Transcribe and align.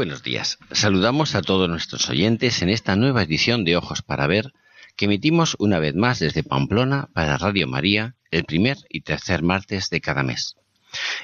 Buenos 0.00 0.22
días. 0.22 0.58
Saludamos 0.70 1.34
a 1.34 1.42
todos 1.42 1.68
nuestros 1.68 2.08
oyentes 2.08 2.62
en 2.62 2.70
esta 2.70 2.96
nueva 2.96 3.22
edición 3.22 3.66
de 3.66 3.76
Ojos 3.76 4.00
para 4.00 4.26
Ver 4.26 4.54
que 4.96 5.04
emitimos 5.04 5.56
una 5.58 5.78
vez 5.78 5.94
más 5.94 6.20
desde 6.20 6.42
Pamplona 6.42 7.10
para 7.12 7.36
Radio 7.36 7.66
María 7.66 8.14
el 8.30 8.44
primer 8.44 8.78
y 8.88 9.02
tercer 9.02 9.42
martes 9.42 9.90
de 9.90 10.00
cada 10.00 10.22
mes. 10.22 10.56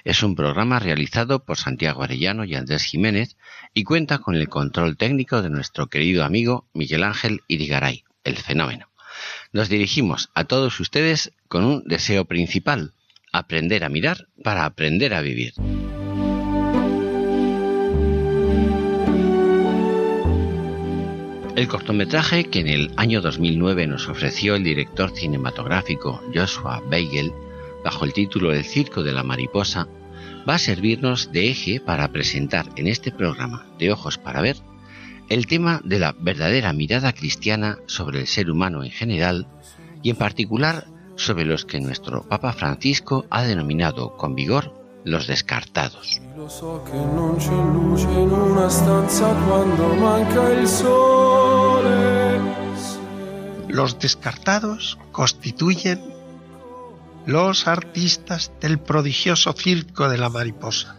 Es 0.05 0.23
un 0.23 0.37
programa 0.37 0.79
realizado 0.79 1.43
por 1.43 1.57
Santiago 1.57 2.03
Arellano 2.03 2.45
y 2.45 2.55
Andrés 2.55 2.83
Jiménez 2.83 3.39
y 3.73 3.85
cuenta 3.85 4.19
con 4.19 4.35
el 4.35 4.51
control 4.51 4.99
técnico 4.99 5.41
de 5.41 5.49
nuestro 5.49 5.87
querido 5.87 6.23
amigo 6.23 6.69
Miguel 6.75 7.03
Ángel 7.03 7.41
Irigaray, 7.49 8.05
el 8.25 8.37
fenómeno. 8.37 8.91
Nos 9.55 9.71
dirigimos 9.71 10.29
a 10.35 10.45
todos 10.45 10.79
ustedes 10.81 11.33
con 11.49 11.65
un 11.65 11.83
deseo 11.87 12.27
principal, 12.27 12.93
aprender 13.33 13.85
a 13.85 13.89
mirar 13.89 14.29
para 14.45 14.67
aprender 14.67 15.15
a 15.15 15.23
vivir. 15.23 15.55
El 21.57 21.69
cortometraje 21.69 22.45
que 22.45 22.61
en 22.61 22.69
el 22.69 22.93
año 22.99 23.23
2009 23.23 23.87
nos 23.87 24.11
ofreció 24.11 24.57
el 24.57 24.63
director 24.63 25.11
cinematográfico 25.11 26.23
Joshua 26.35 26.83
Beigel, 26.91 27.33
bajo 27.83 28.05
el 28.05 28.13
título 28.13 28.53
El 28.53 28.63
Circo 28.63 29.03
de 29.03 29.15
la 29.15 29.23
Mariposa, 29.23 29.89
va 30.47 30.57
a 30.57 30.59
servirnos 30.59 31.33
de 31.33 31.49
eje 31.49 31.81
para 31.81 32.13
presentar 32.13 32.67
en 32.77 32.89
este 32.89 33.11
programa 33.11 33.65
de 33.79 33.91
Ojos 33.91 34.19
para 34.19 34.43
Ver 34.43 34.57
el 35.31 35.47
tema 35.47 35.81
de 35.83 35.99
la 35.99 36.15
verdadera 36.19 36.75
mirada 36.75 37.15
cristiana 37.15 37.79
sobre 37.87 38.21
el 38.21 38.27
ser 38.27 38.51
humano 38.51 38.85
en 38.85 38.91
general 38.91 39.47
y 40.03 40.11
en 40.11 40.17
particular 40.17 40.85
sobre 41.17 41.47
los 41.47 41.65
que 41.65 41.81
nuestro 41.81 42.29
Papa 42.29 42.53
Francisco 42.53 43.25
ha 43.31 43.45
denominado 43.45 44.15
con 44.19 44.35
vigor 44.35 44.75
los 45.05 45.27
descartados. 45.27 46.21
Los 53.69 53.99
descartados 53.99 54.99
constituyen 55.13 56.01
los 57.27 57.67
artistas 57.67 58.53
del 58.61 58.79
prodigioso 58.79 59.53
circo 59.53 60.09
de 60.09 60.19
la 60.19 60.29
mariposa. 60.29 60.97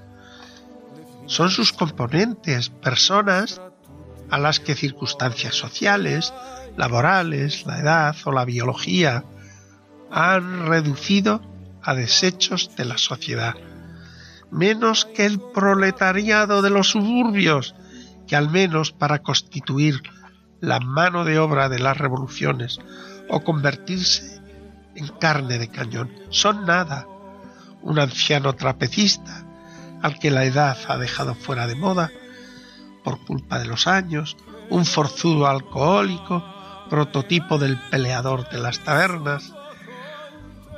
Son 1.25 1.49
sus 1.49 1.73
componentes, 1.73 2.69
personas 2.69 3.61
a 4.29 4.37
las 4.37 4.59
que 4.59 4.75
circunstancias 4.75 5.55
sociales, 5.55 6.33
laborales, 6.75 7.65
la 7.65 7.79
edad 7.79 8.15
o 8.25 8.31
la 8.31 8.45
biología 8.45 9.23
han 10.11 10.67
reducido 10.67 11.41
a 11.81 11.93
desechos 11.95 12.75
de 12.75 12.85
la 12.85 12.97
sociedad 12.97 13.55
menos 14.51 15.05
que 15.05 15.25
el 15.25 15.39
proletariado 15.39 16.61
de 16.61 16.69
los 16.69 16.91
suburbios, 16.91 17.75
que 18.27 18.35
al 18.35 18.49
menos 18.49 18.91
para 18.91 19.19
constituir 19.19 20.01
la 20.61 20.79
mano 20.79 21.23
de 21.23 21.39
obra 21.39 21.69
de 21.69 21.79
las 21.79 21.97
revoluciones 21.97 22.79
o 23.29 23.41
convertirse 23.41 24.41
en 24.95 25.07
carne 25.07 25.59
de 25.59 25.69
cañón, 25.69 26.11
son 26.29 26.65
nada. 26.65 27.07
Un 27.81 27.99
anciano 27.99 28.53
trapecista, 28.53 29.45
al 30.01 30.19
que 30.19 30.31
la 30.31 30.45
edad 30.45 30.77
ha 30.87 30.97
dejado 30.97 31.35
fuera 31.35 31.67
de 31.67 31.75
moda 31.75 32.11
por 33.03 33.23
culpa 33.25 33.59
de 33.59 33.65
los 33.65 33.87
años, 33.87 34.35
un 34.69 34.85
forzudo 34.85 35.47
alcohólico, 35.47 36.43
prototipo 36.89 37.57
del 37.57 37.77
peleador 37.89 38.49
de 38.49 38.57
las 38.57 38.79
tabernas, 38.79 39.53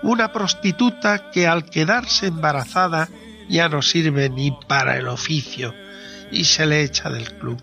una 0.03 0.31
prostituta 0.31 1.31
que 1.31 1.47
al 1.47 1.65
quedarse 1.65 2.27
embarazada 2.27 3.09
ya 3.49 3.69
no 3.69 3.81
sirve 3.81 4.29
ni 4.29 4.51
para 4.51 4.97
el 4.97 5.07
oficio 5.07 5.73
y 6.31 6.45
se 6.45 6.65
le 6.65 6.83
echa 6.83 7.09
del 7.09 7.33
club. 7.37 7.61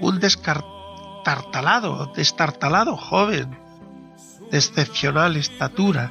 Un 0.00 0.20
destartalado, 1.28 2.10
destartalado 2.16 2.96
joven, 2.96 3.50
de 4.50 4.56
excepcional 4.56 5.36
estatura, 5.36 6.10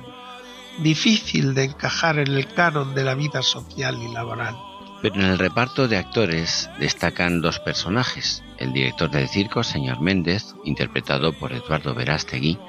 difícil 0.78 1.56
de 1.56 1.64
encajar 1.64 2.20
en 2.20 2.28
el 2.28 2.54
canon 2.54 2.94
de 2.94 3.04
la 3.04 3.16
vida 3.16 3.42
social 3.42 3.98
y 4.00 4.14
laboral. 4.14 4.56
Pero 5.02 5.16
en 5.16 5.22
el 5.22 5.40
reparto 5.40 5.88
de 5.88 5.98
actores 5.98 6.70
destacan 6.80 7.42
dos 7.42 7.60
personajes, 7.60 8.44
el 8.60 8.74
director 8.74 9.10
del 9.10 9.28
circo, 9.28 9.64
señor 9.64 10.02
Méndez, 10.02 10.54
interpretado 10.66 11.34
por 11.34 11.52
Eduardo 11.52 11.96
Verástegui, 11.96 12.60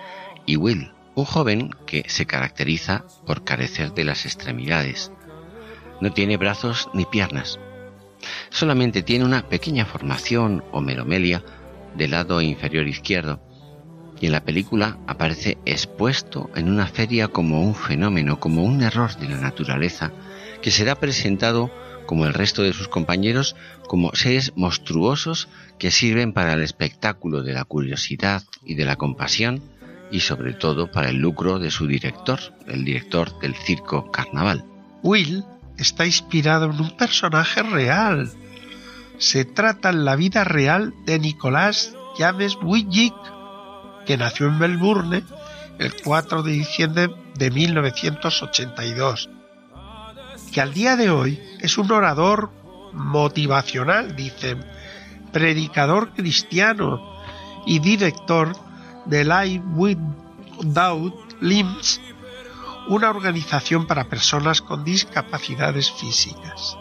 y 0.47 0.57
Will, 0.57 0.91
un 1.17 1.27
joven 1.27 1.77
que 1.87 2.05
se 2.09 2.25
caracteriza 2.25 3.05
por 3.27 3.45
carecer 3.45 3.93
de 3.93 4.05
las 4.05 4.25
extremidades, 4.25 5.13
no 6.01 6.13
tiene 6.15 6.39
brazos 6.39 6.89
ni 6.95 7.05
piernas. 7.05 7.59
Solamente 8.49 9.03
tiene 9.03 9.27
una 9.27 9.47
pequeña 9.47 9.85
formación 9.85 10.65
o 10.73 10.81
meromelia 10.81 11.45
del 11.97 12.13
lado 12.13 12.41
inferior 12.41 12.87
izquierdo 12.87 13.41
y 14.21 14.27
en 14.27 14.33
la 14.33 14.45
película 14.45 14.99
aparece 15.07 15.59
expuesto 15.65 16.51
en 16.55 16.69
una 16.69 16.87
feria 16.87 17.29
como 17.29 17.63
un 17.63 17.75
fenómeno, 17.75 18.41
como 18.41 18.65
un 18.65 18.83
error 18.83 19.17
de 19.17 19.29
la 19.29 19.41
naturaleza 19.41 20.13
que 20.63 20.71
será 20.71 20.97
presentado 20.97 21.71
como 22.07 22.27
el 22.27 22.35
resto 22.35 22.63
de 22.63 22.73
sus 22.73 22.89
compañeros 22.89 23.55
como 23.87 24.15
seres 24.15 24.53
monstruosos 24.57 25.49
que 25.79 25.91
sirven 25.91 26.33
para 26.33 26.55
el 26.55 26.63
espectáculo 26.63 27.43
de 27.43 27.53
la 27.53 27.65
curiosidad 27.65 28.43
y 28.65 28.75
de 28.75 28.85
la 28.85 28.97
compasión 28.97 29.63
y 30.11 30.21
sobre 30.21 30.55
todo 30.55 30.91
para 30.91 31.11
el 31.11 31.17
lucro 31.17 31.59
de 31.59 31.71
su 31.71 31.87
director, 31.87 32.41
el 32.67 32.85
director 32.85 33.39
del 33.41 33.55
circo 33.55 34.11
carnaval. 34.11 34.65
Will 35.03 35.45
está 35.77 36.07
inspirado 36.07 36.71
en 36.71 36.81
un 36.81 36.97
personaje 36.97 37.63
real. 37.63 38.31
Se 39.19 39.45
trata 39.45 39.91
en 39.91 40.05
la 40.05 40.17
vida 40.17 40.45
real 40.45 40.95
de 41.05 41.19
Nicolás 41.19 41.95
James 42.17 42.57
Wiggick, 42.63 43.15
que 44.07 44.17
nació 44.17 44.47
en 44.47 44.59
Melbourne 44.59 45.23
el 45.79 45.95
4 46.03 46.43
de 46.43 46.53
diciembre 46.53 47.11
de 47.35 47.51
1982, 47.51 49.31
que 50.53 50.61
al 50.61 50.73
día 50.73 50.97
de 50.97 51.11
hoy 51.11 51.41
es 51.61 51.79
un 51.79 51.91
orador 51.93 52.51
motivacional, 52.93 54.17
dicen, 54.17 54.65
predicador 55.33 56.13
cristiano 56.15 57.21
y 57.67 57.81
director 57.81 58.57
de 59.07 59.25
Life 59.25 59.65
Without 59.75 61.15
Limbs 61.41 62.01
una 62.89 63.11
organización 63.11 63.87
para 63.87 64.09
personas 64.09 64.63
con 64.63 64.83
discapacidades 64.83 65.93
físicas. 65.93 66.77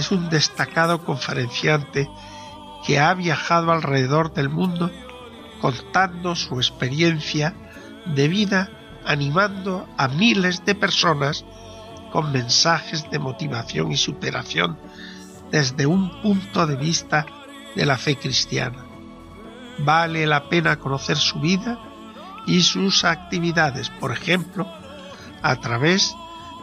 Es 0.00 0.10
un 0.10 0.28
destacado 0.28 1.04
conferenciante 1.04 2.08
que 2.86 2.98
ha 2.98 3.14
viajado 3.14 3.72
alrededor 3.72 4.32
del 4.32 4.48
mundo 4.48 4.90
contando 5.60 6.34
su 6.34 6.56
experiencia 6.56 7.54
de 8.06 8.28
vida 8.28 8.70
animando 9.06 9.86
a 9.96 10.08
miles 10.08 10.64
de 10.64 10.74
personas 10.74 11.44
con 12.12 12.32
mensajes 12.32 13.10
de 13.10 13.18
motivación 13.18 13.92
y 13.92 13.96
superación 13.96 14.78
desde 15.50 15.86
un 15.86 16.22
punto 16.22 16.66
de 16.66 16.76
vista 16.76 17.26
de 17.74 17.86
la 17.86 17.98
fe 17.98 18.16
cristiana. 18.16 18.84
Vale 19.78 20.26
la 20.26 20.48
pena 20.48 20.78
conocer 20.78 21.16
su 21.16 21.40
vida 21.40 21.78
y 22.46 22.60
sus 22.60 23.04
actividades, 23.04 23.90
por 23.90 24.12
ejemplo, 24.12 24.66
a 25.42 25.56
través 25.56 26.14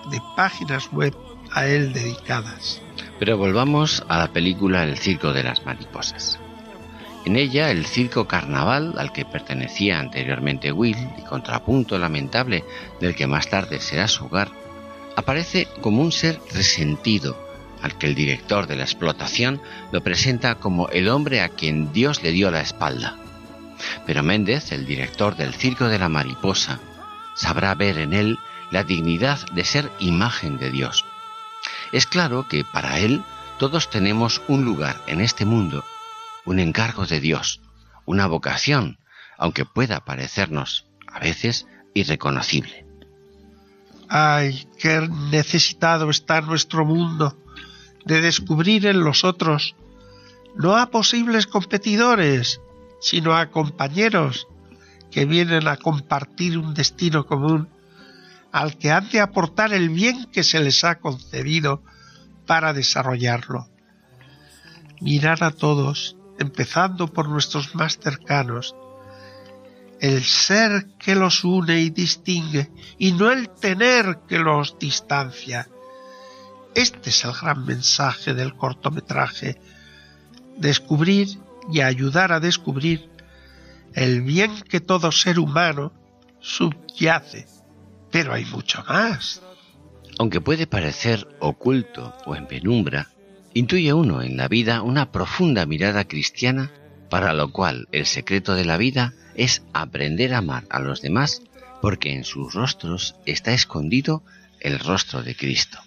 de 0.09 0.21
páginas 0.35 0.91
web 0.91 1.15
a 1.51 1.65
él 1.65 1.93
dedicadas. 1.93 2.81
Pero 3.21 3.37
volvamos 3.37 4.03
a 4.07 4.17
la 4.17 4.33
película 4.33 4.83
El 4.83 4.97
Circo 4.97 5.31
de 5.31 5.43
las 5.43 5.63
Mariposas. 5.63 6.39
En 7.23 7.35
ella, 7.35 7.69
el 7.69 7.85
circo 7.85 8.27
carnaval 8.27 8.95
al 8.97 9.13
que 9.13 9.25
pertenecía 9.25 9.99
anteriormente 9.99 10.71
Will 10.71 10.97
y 11.19 11.21
contrapunto 11.21 11.99
lamentable 11.99 12.63
del 12.99 13.13
que 13.13 13.27
más 13.27 13.47
tarde 13.47 13.79
será 13.79 14.07
su 14.07 14.25
hogar, 14.25 14.49
aparece 15.15 15.67
como 15.81 16.01
un 16.01 16.11
ser 16.11 16.39
resentido, 16.51 17.37
al 17.83 17.95
que 17.99 18.07
el 18.07 18.15
director 18.15 18.65
de 18.65 18.75
la 18.75 18.85
explotación 18.85 19.61
lo 19.91 20.01
presenta 20.01 20.55
como 20.55 20.89
el 20.89 21.07
hombre 21.07 21.41
a 21.41 21.49
quien 21.49 21.93
Dios 21.93 22.23
le 22.23 22.31
dio 22.31 22.49
la 22.49 22.61
espalda. 22.61 23.17
Pero 24.07 24.23
Méndez, 24.23 24.71
el 24.71 24.87
director 24.87 25.35
del 25.35 25.53
Circo 25.53 25.89
de 25.89 25.99
la 25.99 26.09
Mariposa, 26.09 26.79
sabrá 27.35 27.75
ver 27.75 27.99
en 27.99 28.13
él 28.15 28.39
la 28.71 28.83
dignidad 28.83 29.37
de 29.53 29.63
ser 29.63 29.91
imagen 29.99 30.57
de 30.57 30.71
Dios. 30.71 31.05
Es 31.91 32.05
claro 32.05 32.47
que 32.47 32.63
para 32.63 32.99
él 32.99 33.23
todos 33.59 33.89
tenemos 33.89 34.41
un 34.47 34.65
lugar 34.65 35.01
en 35.07 35.21
este 35.21 35.45
mundo, 35.45 35.83
un 36.45 36.59
encargo 36.59 37.05
de 37.05 37.19
Dios, 37.19 37.61
una 38.05 38.27
vocación, 38.27 38.97
aunque 39.37 39.65
pueda 39.65 40.05
parecernos 40.05 40.85
a 41.07 41.19
veces 41.19 41.67
irreconocible. 41.93 42.85
Ay, 44.09 44.67
qué 44.77 45.07
necesitado 45.31 46.09
está 46.09 46.41
nuestro 46.41 46.85
mundo 46.85 47.37
de 48.05 48.21
descubrir 48.21 48.85
en 48.87 49.01
los 49.03 49.23
otros 49.23 49.75
no 50.55 50.75
a 50.75 50.89
posibles 50.89 51.47
competidores, 51.47 52.61
sino 52.99 53.35
a 53.35 53.47
compañeros 53.51 54.47
que 55.09 55.25
vienen 55.25 55.67
a 55.67 55.77
compartir 55.77 56.57
un 56.57 56.73
destino 56.73 57.25
común 57.25 57.69
al 58.51 58.77
que 58.77 58.91
han 58.91 59.09
de 59.09 59.21
aportar 59.21 59.73
el 59.73 59.89
bien 59.89 60.25
que 60.31 60.43
se 60.43 60.59
les 60.59 60.83
ha 60.83 60.99
concedido 60.99 61.83
para 62.45 62.73
desarrollarlo. 62.73 63.69
Mirar 64.99 65.43
a 65.43 65.51
todos, 65.51 66.17
empezando 66.37 67.07
por 67.07 67.29
nuestros 67.29 67.75
más 67.75 67.97
cercanos, 67.97 68.75
el 69.99 70.23
ser 70.23 70.87
que 70.97 71.15
los 71.15 71.43
une 71.43 71.79
y 71.79 71.89
distingue, 71.91 72.71
y 72.97 73.11
no 73.13 73.31
el 73.31 73.49
tener 73.49 74.19
que 74.27 74.39
los 74.39 74.77
distancia. 74.79 75.69
Este 76.73 77.09
es 77.11 77.23
el 77.23 77.33
gran 77.33 77.65
mensaje 77.65 78.33
del 78.33 78.55
cortometraje, 78.55 79.61
descubrir 80.57 81.39
y 81.71 81.81
ayudar 81.81 82.31
a 82.31 82.39
descubrir 82.39 83.09
el 83.93 84.21
bien 84.21 84.61
que 84.61 84.79
todo 84.79 85.11
ser 85.11 85.39
humano 85.39 85.93
subyace. 86.39 87.60
Pero 88.11 88.33
hay 88.33 88.45
mucho 88.45 88.83
más. 88.87 89.41
Aunque 90.19 90.41
puede 90.41 90.67
parecer 90.67 91.27
oculto 91.39 92.13
o 92.25 92.35
en 92.35 92.47
penumbra, 92.47 93.09
intuye 93.53 93.93
uno 93.93 94.21
en 94.21 94.37
la 94.37 94.47
vida 94.47 94.81
una 94.81 95.11
profunda 95.11 95.65
mirada 95.65 96.05
cristiana 96.05 96.71
para 97.09 97.33
lo 97.33 97.51
cual 97.51 97.87
el 97.91 98.05
secreto 98.05 98.55
de 98.55 98.65
la 98.65 98.77
vida 98.77 99.13
es 99.35 99.63
aprender 99.73 100.33
a 100.33 100.39
amar 100.39 100.65
a 100.69 100.79
los 100.79 101.01
demás 101.01 101.41
porque 101.81 102.13
en 102.13 102.23
sus 102.23 102.53
rostros 102.53 103.15
está 103.25 103.53
escondido 103.53 104.23
el 104.59 104.79
rostro 104.79 105.23
de 105.23 105.35
Cristo. 105.35 105.79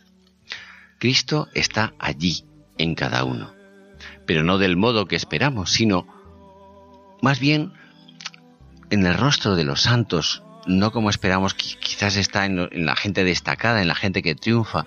Cristo 0.99 1.49
está 1.55 1.95
allí, 1.99 2.45
en 2.79 2.95
cada 2.95 3.25
uno, 3.25 3.53
pero 4.27 4.43
no 4.43 4.59
del 4.59 4.77
modo 4.77 5.07
que 5.07 5.17
esperamos, 5.17 5.71
sino 5.71 6.07
más 7.23 7.39
bien 7.39 7.73
en 8.91 9.07
el 9.07 9.15
rostro 9.15 9.55
de 9.55 9.65
los 9.65 9.83
santos, 9.83 10.43
no 10.67 10.93
como 10.93 11.11
esperamos, 11.11 11.55
quizás 11.55 12.17
está 12.17 12.47
en, 12.47 12.87
la 12.87 12.97
gente 12.97 13.25
destacada, 13.25 13.83
en 13.83 13.89
la 13.89 13.95
gente 13.95 14.23
que 14.23 14.35
triunfa, 14.35 14.87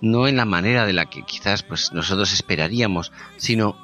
no 0.00 0.26
en 0.26 0.36
la 0.36 0.44
manera 0.44 0.86
de 0.86 0.92
la 0.92 1.06
que 1.06 1.22
quizás 1.22 1.62
pues 1.62 1.92
nosotros 1.92 2.32
esperaríamos, 2.32 3.12
sino 3.36 3.76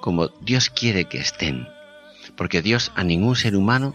como 0.00 0.28
Dios 0.40 0.70
quiere 0.70 1.06
que 1.06 1.18
estén, 1.18 1.68
porque 2.36 2.62
Dios 2.62 2.92
a 2.94 3.04
ningún 3.04 3.36
ser 3.36 3.56
humano 3.56 3.94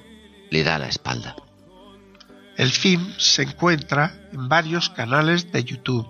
le 0.49 0.63
da 0.63 0.79
la 0.79 0.87
espalda. 0.87 1.35
El 2.57 2.71
film 2.71 3.13
se 3.17 3.43
encuentra 3.43 4.13
en 4.33 4.49
varios 4.49 4.89
canales 4.89 5.51
de 5.51 5.63
YouTube 5.63 6.07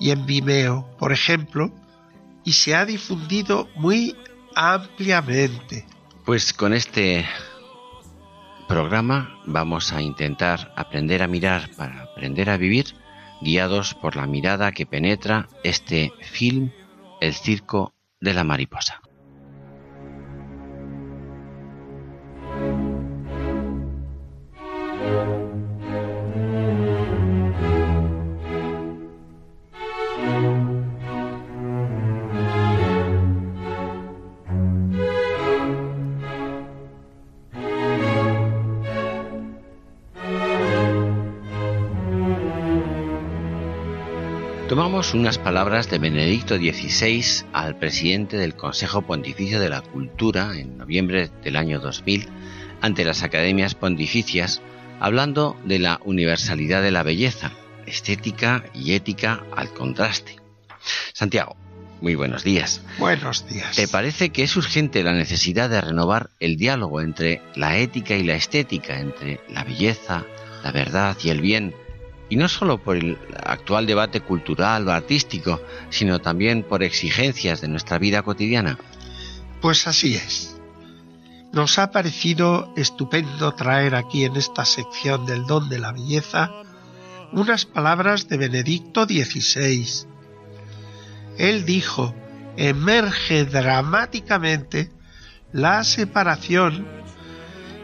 y 0.00 0.10
en 0.10 0.26
Vimeo, 0.26 0.88
por 0.98 1.12
ejemplo, 1.12 1.72
y 2.44 2.52
se 2.52 2.74
ha 2.74 2.84
difundido 2.84 3.68
muy 3.76 4.16
ampliamente. 4.54 5.86
Pues 6.24 6.52
con 6.52 6.72
este 6.72 7.26
programa 8.70 9.42
vamos 9.46 9.92
a 9.92 10.00
intentar 10.00 10.72
aprender 10.76 11.24
a 11.24 11.26
mirar 11.26 11.70
para 11.76 12.04
aprender 12.04 12.48
a 12.50 12.56
vivir, 12.56 12.94
guiados 13.40 13.94
por 13.94 14.14
la 14.14 14.28
mirada 14.28 14.70
que 14.70 14.86
penetra 14.86 15.48
este 15.64 16.12
film, 16.22 16.70
El 17.20 17.34
Circo 17.34 17.94
de 18.20 18.32
la 18.32 18.44
mariposa. 18.44 19.02
Tomamos 45.00 45.14
unas 45.14 45.38
palabras 45.38 45.88
de 45.88 45.98
Benedicto 45.98 46.56
XVI 46.56 47.46
al 47.54 47.78
presidente 47.78 48.36
del 48.36 48.54
Consejo 48.54 49.00
Pontificio 49.00 49.58
de 49.58 49.70
la 49.70 49.80
Cultura 49.80 50.52
en 50.58 50.76
noviembre 50.76 51.30
del 51.42 51.56
año 51.56 51.80
2000 51.80 52.28
ante 52.82 53.06
las 53.06 53.22
academias 53.22 53.74
pontificias, 53.74 54.60
hablando 55.00 55.56
de 55.64 55.78
la 55.78 56.02
universalidad 56.04 56.82
de 56.82 56.90
la 56.90 57.02
belleza, 57.02 57.50
estética 57.86 58.62
y 58.74 58.92
ética 58.92 59.42
al 59.56 59.72
contraste. 59.72 60.36
Santiago, 61.14 61.56
muy 62.02 62.14
buenos 62.14 62.44
días. 62.44 62.82
Buenos 62.98 63.48
días. 63.48 63.76
¿Te 63.76 63.88
parece 63.88 64.28
que 64.28 64.42
es 64.42 64.54
urgente 64.54 65.02
la 65.02 65.14
necesidad 65.14 65.70
de 65.70 65.80
renovar 65.80 66.28
el 66.40 66.58
diálogo 66.58 67.00
entre 67.00 67.40
la 67.54 67.78
ética 67.78 68.16
y 68.16 68.22
la 68.22 68.34
estética, 68.34 69.00
entre 69.00 69.40
la 69.48 69.64
belleza, 69.64 70.26
la 70.62 70.72
verdad 70.72 71.16
y 71.24 71.30
el 71.30 71.40
bien, 71.40 71.74
y 72.30 72.36
no 72.36 72.48
solo 72.48 72.78
por 72.78 72.96
el 72.96 73.18
actual 73.44 73.86
debate 73.86 74.20
cultural 74.22 74.88
o 74.88 74.92
artístico, 74.92 75.60
sino 75.90 76.20
también 76.20 76.62
por 76.62 76.82
exigencias 76.82 77.60
de 77.60 77.68
nuestra 77.68 77.98
vida 77.98 78.22
cotidiana? 78.22 78.78
Pues 79.60 79.86
así 79.86 80.14
es. 80.14 80.56
Nos 81.52 81.78
ha 81.80 81.90
parecido 81.90 82.72
estupendo 82.76 83.52
traer 83.52 83.96
aquí 83.96 84.24
en 84.24 84.36
esta 84.36 84.64
sección 84.64 85.26
del 85.26 85.44
don 85.44 85.68
de 85.68 85.80
la 85.80 85.92
belleza 85.92 86.52
unas 87.32 87.66
palabras 87.66 88.28
de 88.28 88.36
Benedicto 88.36 89.04
XVI. 89.04 90.06
Él 91.36 91.64
dijo, 91.64 92.14
emerge 92.56 93.44
dramáticamente 93.44 94.90
la 95.52 95.82
separación 95.82 96.86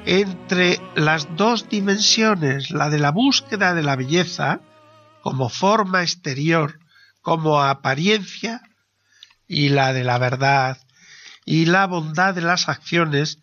entre 0.07 0.81
las 0.95 1.37
dos 1.37 1.69
dimensiones, 1.69 2.71
la 2.71 2.89
de 2.89 2.99
la 2.99 3.11
búsqueda 3.11 3.75
de 3.75 3.83
la 3.83 3.97
belleza 3.97 4.61
como 5.21 5.49
forma 5.49 6.03
exterior, 6.03 6.79
como 7.21 7.61
apariencia, 7.61 8.63
y 9.49 9.69
la 9.69 9.93
de 9.93 10.05
la 10.05 10.19
verdad 10.19 10.79
y 11.45 11.67
la 11.67 11.87
bondad 11.87 12.35
de 12.35 12.43
las 12.43 12.69
acciones 12.69 13.39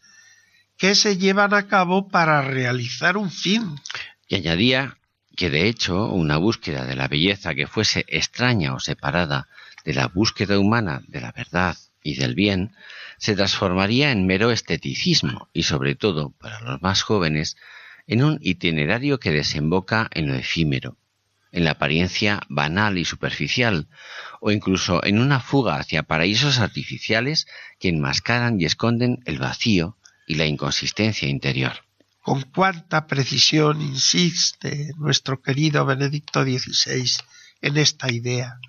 que 0.78 0.96
se 0.96 1.18
llevan 1.18 1.54
a 1.54 1.68
cabo 1.68 2.10
para 2.10 2.42
realizar 2.42 3.18
un 3.18 3.32
fin. 3.32 3.80
Y 4.28 4.36
añadía 4.36 4.98
que 5.36 5.50
de 5.50 5.68
hecho 5.68 6.10
una 6.10 6.38
búsqueda 6.38 6.86
de 6.86 6.96
la 6.96 7.08
belleza 7.08 7.56
que 7.56 7.68
fuese 7.68 8.06
extraña 8.08 8.74
o 8.74 8.80
separada 8.80 9.48
de 9.86 9.94
la 9.94 10.08
búsqueda 10.08 10.60
humana 10.60 11.02
de 11.08 11.22
la 11.22 11.32
verdad 11.32 11.78
y 12.04 12.16
del 12.16 12.36
bien 12.36 12.76
se 13.18 13.36
transformaría 13.36 14.12
en 14.12 14.26
mero 14.26 14.52
esteticismo 14.52 15.50
y 15.54 15.64
sobre 15.64 15.96
todo 15.96 16.32
para 16.32 16.60
los 16.62 16.82
más 16.82 17.02
jóvenes 17.02 17.56
en 18.08 18.24
un 18.24 18.40
itinerario 18.42 19.20
que 19.20 19.32
desemboca 19.32 20.10
en 20.12 20.28
lo 20.28 20.36
efímero, 20.36 20.98
en 21.52 21.64
la 21.64 21.72
apariencia 21.72 22.42
banal 22.50 22.98
y 22.98 23.06
superficial, 23.06 23.88
o 24.42 24.52
incluso 24.52 25.04
en 25.06 25.20
una 25.20 25.40
fuga 25.40 25.78
hacia 25.78 26.04
paraísos 26.04 26.60
artificiales 26.60 27.48
que 27.80 27.90
enmascaran 27.90 28.60
y 28.60 28.66
esconden 28.66 29.20
el 29.26 29.40
vacío 29.40 29.98
y 30.28 30.36
la 30.36 30.46
inconsistencia 30.46 31.28
interior. 31.28 31.74
Con 32.22 32.42
cuánta 32.42 33.06
precisión 33.06 33.82
insiste 33.82 34.92
nuestro 34.98 35.42
querido 35.42 35.86
Benedicto 35.86 36.44
XVI 36.44 37.06
en 37.62 37.78
esta 37.78 38.12
idea. 38.12 38.60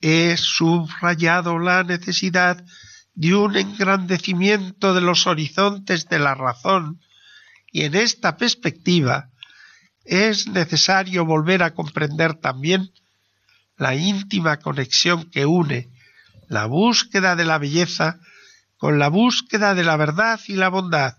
He 0.00 0.36
subrayado 0.36 1.58
la 1.58 1.84
necesidad 1.84 2.64
de 3.16 3.34
un 3.34 3.56
engrandecimiento 3.56 4.94
de 4.94 5.00
los 5.00 5.26
horizontes 5.26 6.08
de 6.08 6.18
la 6.18 6.34
razón 6.34 7.00
y 7.72 7.82
en 7.82 7.94
esta 7.94 8.36
perspectiva 8.36 9.30
es 10.04 10.46
necesario 10.46 11.24
volver 11.24 11.62
a 11.62 11.74
comprender 11.74 12.34
también 12.34 12.92
la 13.78 13.94
íntima 13.94 14.58
conexión 14.58 15.30
que 15.30 15.46
une 15.46 15.88
la 16.48 16.66
búsqueda 16.66 17.34
de 17.36 17.44
la 17.44 17.58
belleza 17.58 18.20
con 18.76 18.98
la 18.98 19.08
búsqueda 19.08 19.74
de 19.74 19.82
la 19.82 19.96
verdad 19.96 20.38
y 20.46 20.54
la 20.54 20.68
bondad. 20.68 21.16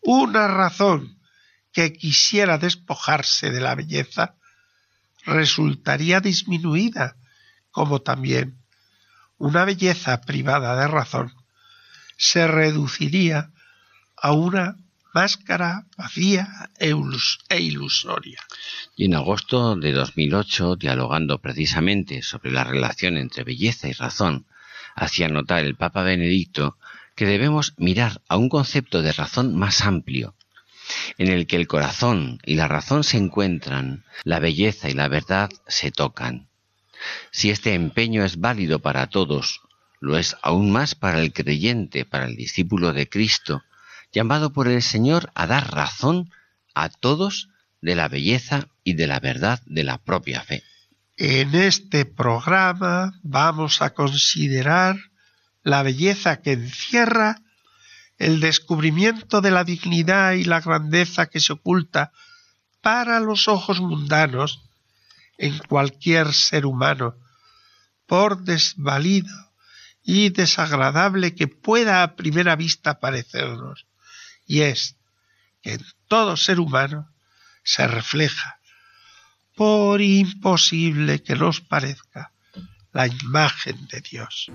Una 0.00 0.46
razón 0.46 1.18
que 1.72 1.92
quisiera 1.92 2.56
despojarse 2.56 3.50
de 3.50 3.60
la 3.60 3.74
belleza 3.74 4.36
resultaría 5.24 6.20
disminuida, 6.20 7.16
como 7.70 8.00
también 8.00 8.61
una 9.38 9.64
belleza 9.64 10.20
privada 10.20 10.76
de 10.76 10.88
razón 10.88 11.32
se 12.16 12.46
reduciría 12.46 13.50
a 14.16 14.32
una 14.32 14.76
máscara 15.12 15.86
vacía 15.96 16.70
e, 16.78 16.94
e 17.48 17.60
ilusoria. 17.60 18.40
Y 18.96 19.06
en 19.06 19.14
agosto 19.14 19.76
de 19.76 19.92
2008, 19.92 20.76
dialogando 20.76 21.38
precisamente 21.38 22.22
sobre 22.22 22.52
la 22.52 22.64
relación 22.64 23.16
entre 23.16 23.44
belleza 23.44 23.88
y 23.88 23.92
razón, 23.92 24.46
hacía 24.94 25.28
notar 25.28 25.64
el 25.64 25.76
Papa 25.76 26.02
Benedicto 26.02 26.78
que 27.14 27.26
debemos 27.26 27.74
mirar 27.76 28.22
a 28.28 28.36
un 28.36 28.48
concepto 28.48 29.02
de 29.02 29.12
razón 29.12 29.54
más 29.56 29.82
amplio, 29.82 30.34
en 31.18 31.28
el 31.28 31.46
que 31.46 31.56
el 31.56 31.66
corazón 31.66 32.38
y 32.44 32.54
la 32.54 32.68
razón 32.68 33.04
se 33.04 33.18
encuentran, 33.18 34.04
la 34.24 34.38
belleza 34.38 34.88
y 34.88 34.94
la 34.94 35.08
verdad 35.08 35.50
se 35.66 35.90
tocan. 35.90 36.48
Si 37.30 37.50
este 37.50 37.74
empeño 37.74 38.24
es 38.24 38.40
válido 38.40 38.80
para 38.80 39.08
todos, 39.08 39.60
lo 40.00 40.18
es 40.18 40.36
aún 40.42 40.70
más 40.70 40.94
para 40.94 41.20
el 41.20 41.32
creyente, 41.32 42.04
para 42.04 42.26
el 42.26 42.36
discípulo 42.36 42.92
de 42.92 43.08
Cristo, 43.08 43.62
llamado 44.12 44.52
por 44.52 44.68
el 44.68 44.82
Señor 44.82 45.30
a 45.34 45.46
dar 45.46 45.72
razón 45.72 46.30
a 46.74 46.88
todos 46.88 47.48
de 47.80 47.94
la 47.94 48.08
belleza 48.08 48.68
y 48.84 48.94
de 48.94 49.06
la 49.06 49.20
verdad 49.20 49.60
de 49.66 49.84
la 49.84 49.98
propia 49.98 50.42
fe. 50.42 50.62
En 51.16 51.54
este 51.54 52.04
programa 52.04 53.12
vamos 53.22 53.82
a 53.82 53.94
considerar 53.94 54.96
la 55.62 55.82
belleza 55.82 56.40
que 56.40 56.52
encierra 56.52 57.36
el 58.18 58.40
descubrimiento 58.40 59.40
de 59.40 59.50
la 59.50 59.64
dignidad 59.64 60.32
y 60.32 60.44
la 60.44 60.60
grandeza 60.60 61.26
que 61.26 61.40
se 61.40 61.52
oculta 61.52 62.12
para 62.80 63.20
los 63.20 63.48
ojos 63.48 63.80
mundanos 63.80 64.62
en 65.38 65.58
cualquier 65.58 66.32
ser 66.32 66.66
humano, 66.66 67.16
por 68.06 68.42
desvalido 68.42 69.34
y 70.02 70.30
desagradable 70.30 71.34
que 71.34 71.48
pueda 71.48 72.02
a 72.02 72.16
primera 72.16 72.56
vista 72.56 73.00
parecernos, 73.00 73.86
y 74.46 74.60
es 74.62 74.96
que 75.62 75.74
en 75.74 75.84
todo 76.08 76.36
ser 76.36 76.60
humano 76.60 77.08
se 77.62 77.86
refleja, 77.86 78.58
por 79.54 80.00
imposible 80.00 81.22
que 81.22 81.36
nos 81.36 81.60
parezca, 81.60 82.32
la 82.92 83.06
imagen 83.06 83.86
de 83.88 84.00
Dios. 84.00 84.50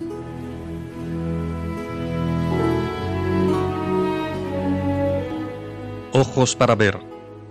Ojos 6.14 6.56
para 6.56 6.76
ver, 6.76 7.00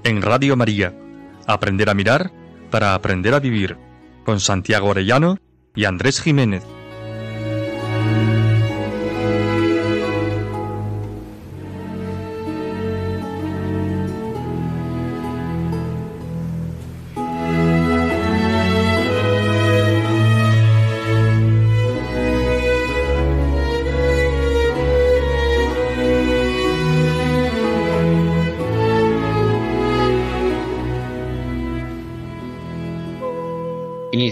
en 0.04 0.22
Radio 0.22 0.56
María, 0.56 0.92
aprender 1.46 1.88
a 1.88 1.94
mirar 1.94 2.32
para 2.76 2.92
aprender 2.92 3.32
a 3.32 3.40
vivir, 3.40 3.78
con 4.26 4.38
Santiago 4.38 4.88
Orellano 4.88 5.38
y 5.74 5.86
Andrés 5.86 6.20
Jiménez. 6.20 6.62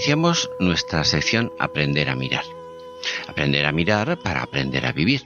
Iniciamos 0.05 0.51
nuestra 0.61 1.03
sección 1.03 1.51
Aprender 1.59 2.11
a 2.11 2.15
mirar. 2.15 2.45
Aprender 3.27 3.65
a 3.65 3.73
mirar 3.73 4.19
para 4.19 4.43
aprender 4.43 4.85
a 4.85 4.93
vivir. 4.93 5.23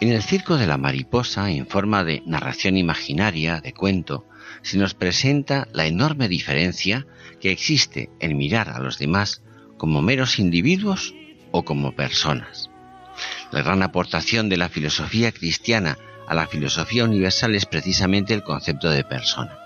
En 0.00 0.12
el 0.12 0.22
Circo 0.22 0.58
de 0.58 0.66
la 0.66 0.76
Mariposa, 0.76 1.50
en 1.50 1.66
forma 1.66 2.04
de 2.04 2.22
narración 2.26 2.76
imaginaria, 2.76 3.62
de 3.62 3.72
cuento, 3.72 4.26
se 4.60 4.76
nos 4.76 4.92
presenta 4.92 5.66
la 5.72 5.86
enorme 5.86 6.28
diferencia 6.28 7.06
que 7.40 7.52
existe 7.52 8.10
en 8.20 8.36
mirar 8.36 8.68
a 8.68 8.80
los 8.80 8.98
demás 8.98 9.40
como 9.78 10.02
meros 10.02 10.38
individuos 10.38 11.14
o 11.50 11.64
como 11.64 11.96
personas. 11.96 12.68
La 13.50 13.62
gran 13.62 13.82
aportación 13.82 14.50
de 14.50 14.58
la 14.58 14.68
filosofía 14.68 15.32
cristiana 15.32 15.96
a 16.28 16.34
la 16.34 16.46
filosofía 16.46 17.04
universal 17.04 17.54
es 17.54 17.64
precisamente 17.64 18.34
el 18.34 18.42
concepto 18.42 18.90
de 18.90 19.04
persona. 19.04 19.56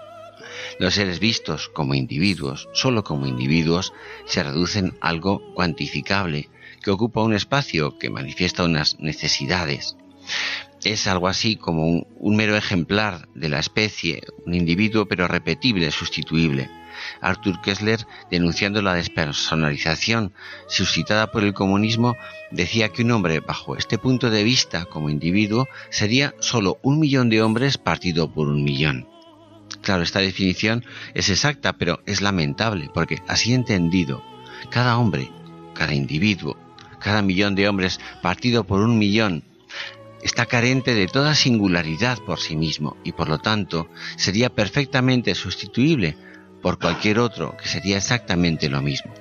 Los 0.79 0.95
seres 0.95 1.21
vistos 1.21 1.69
como 1.69 1.95
individuos, 1.95 2.69
solo 2.73 3.05
como 3.05 3.27
individuos, 3.27 3.93
se 4.27 4.43
reducen 4.43 4.97
a 5.01 5.09
algo 5.09 5.55
cuantificable, 5.55 6.51
que 6.83 6.91
ocupa 6.91 7.23
un 7.23 7.33
espacio, 7.33 7.97
que 7.99 8.11
manifiesta 8.11 8.65
unas 8.65 8.99
necesidades. 8.99 9.97
Es 10.83 11.07
algo 11.07 11.29
así 11.29 11.57
como 11.57 12.05
un, 12.17 12.37
mero 12.37 12.57
ejemplar 12.57 13.29
de 13.35 13.49
la 13.49 13.61
especie, 13.61 14.23
un 14.45 14.55
individuo 14.55 15.07
pero 15.07 15.29
repetible, 15.29 15.91
sustituible. 15.91 16.69
Arthur 17.21 17.61
Kessler, 17.63 18.07
denunciando 18.31 18.83
la 18.83 18.95
despersonalización 18.95 20.33
suscitada 20.67 21.31
por 21.31 21.45
el 21.45 21.55
comunismo, 21.55 22.17
decía 22.51 22.89
que 22.89 23.03
un 23.03 23.13
hombre, 23.13 23.41
bajo 23.41 23.77
este 23.77 23.97
punto 23.97 24.29
de 24.31 24.45
vista 24.45 24.85
como 24.87 25.09
individuo, 25.09 25.69
sería 25.91 26.35
solo 26.41 26.79
un 26.83 26.99
millón 26.99 27.31
de 27.31 27.43
hombres 27.43 27.79
partido 27.79 28.31
por 28.33 28.49
un 28.49 28.63
millón. 28.63 29.14
Claro, 29.85 30.03
esta 30.03 30.21
definición 30.21 30.83
es 31.13 31.29
exacta, 31.29 31.75
pero 31.75 32.01
es 32.07 32.23
lamentable, 32.23 32.91
porque 32.95 33.21
así 33.29 33.53
entendido, 33.53 34.25
cada 34.71 34.97
hombre, 34.97 35.31
cada 35.75 35.93
individuo, 35.93 36.57
cada 37.01 37.21
millón 37.21 37.55
de 37.55 37.69
hombres 37.69 38.01
partido 38.23 38.65
por 38.65 38.81
un 38.81 38.99
millón, 38.99 39.45
está 40.23 40.47
carente 40.47 40.95
de 40.95 41.07
toda 41.07 41.35
singularidad 41.35 42.19
por 42.21 42.41
sí 42.41 42.57
mismo 42.57 42.97
y 43.05 43.13
por 43.13 43.29
lo 43.29 43.39
tanto 43.39 43.91
sería 44.17 44.49
perfectamente 44.49 45.35
sustituible 45.35 46.17
por 46.63 46.79
cualquier 46.79 47.19
otro 47.19 47.55
que 47.59 47.69
sería 47.69 47.99
exactamente 47.99 48.71
lo 48.71 48.81
mismo. 48.81 49.13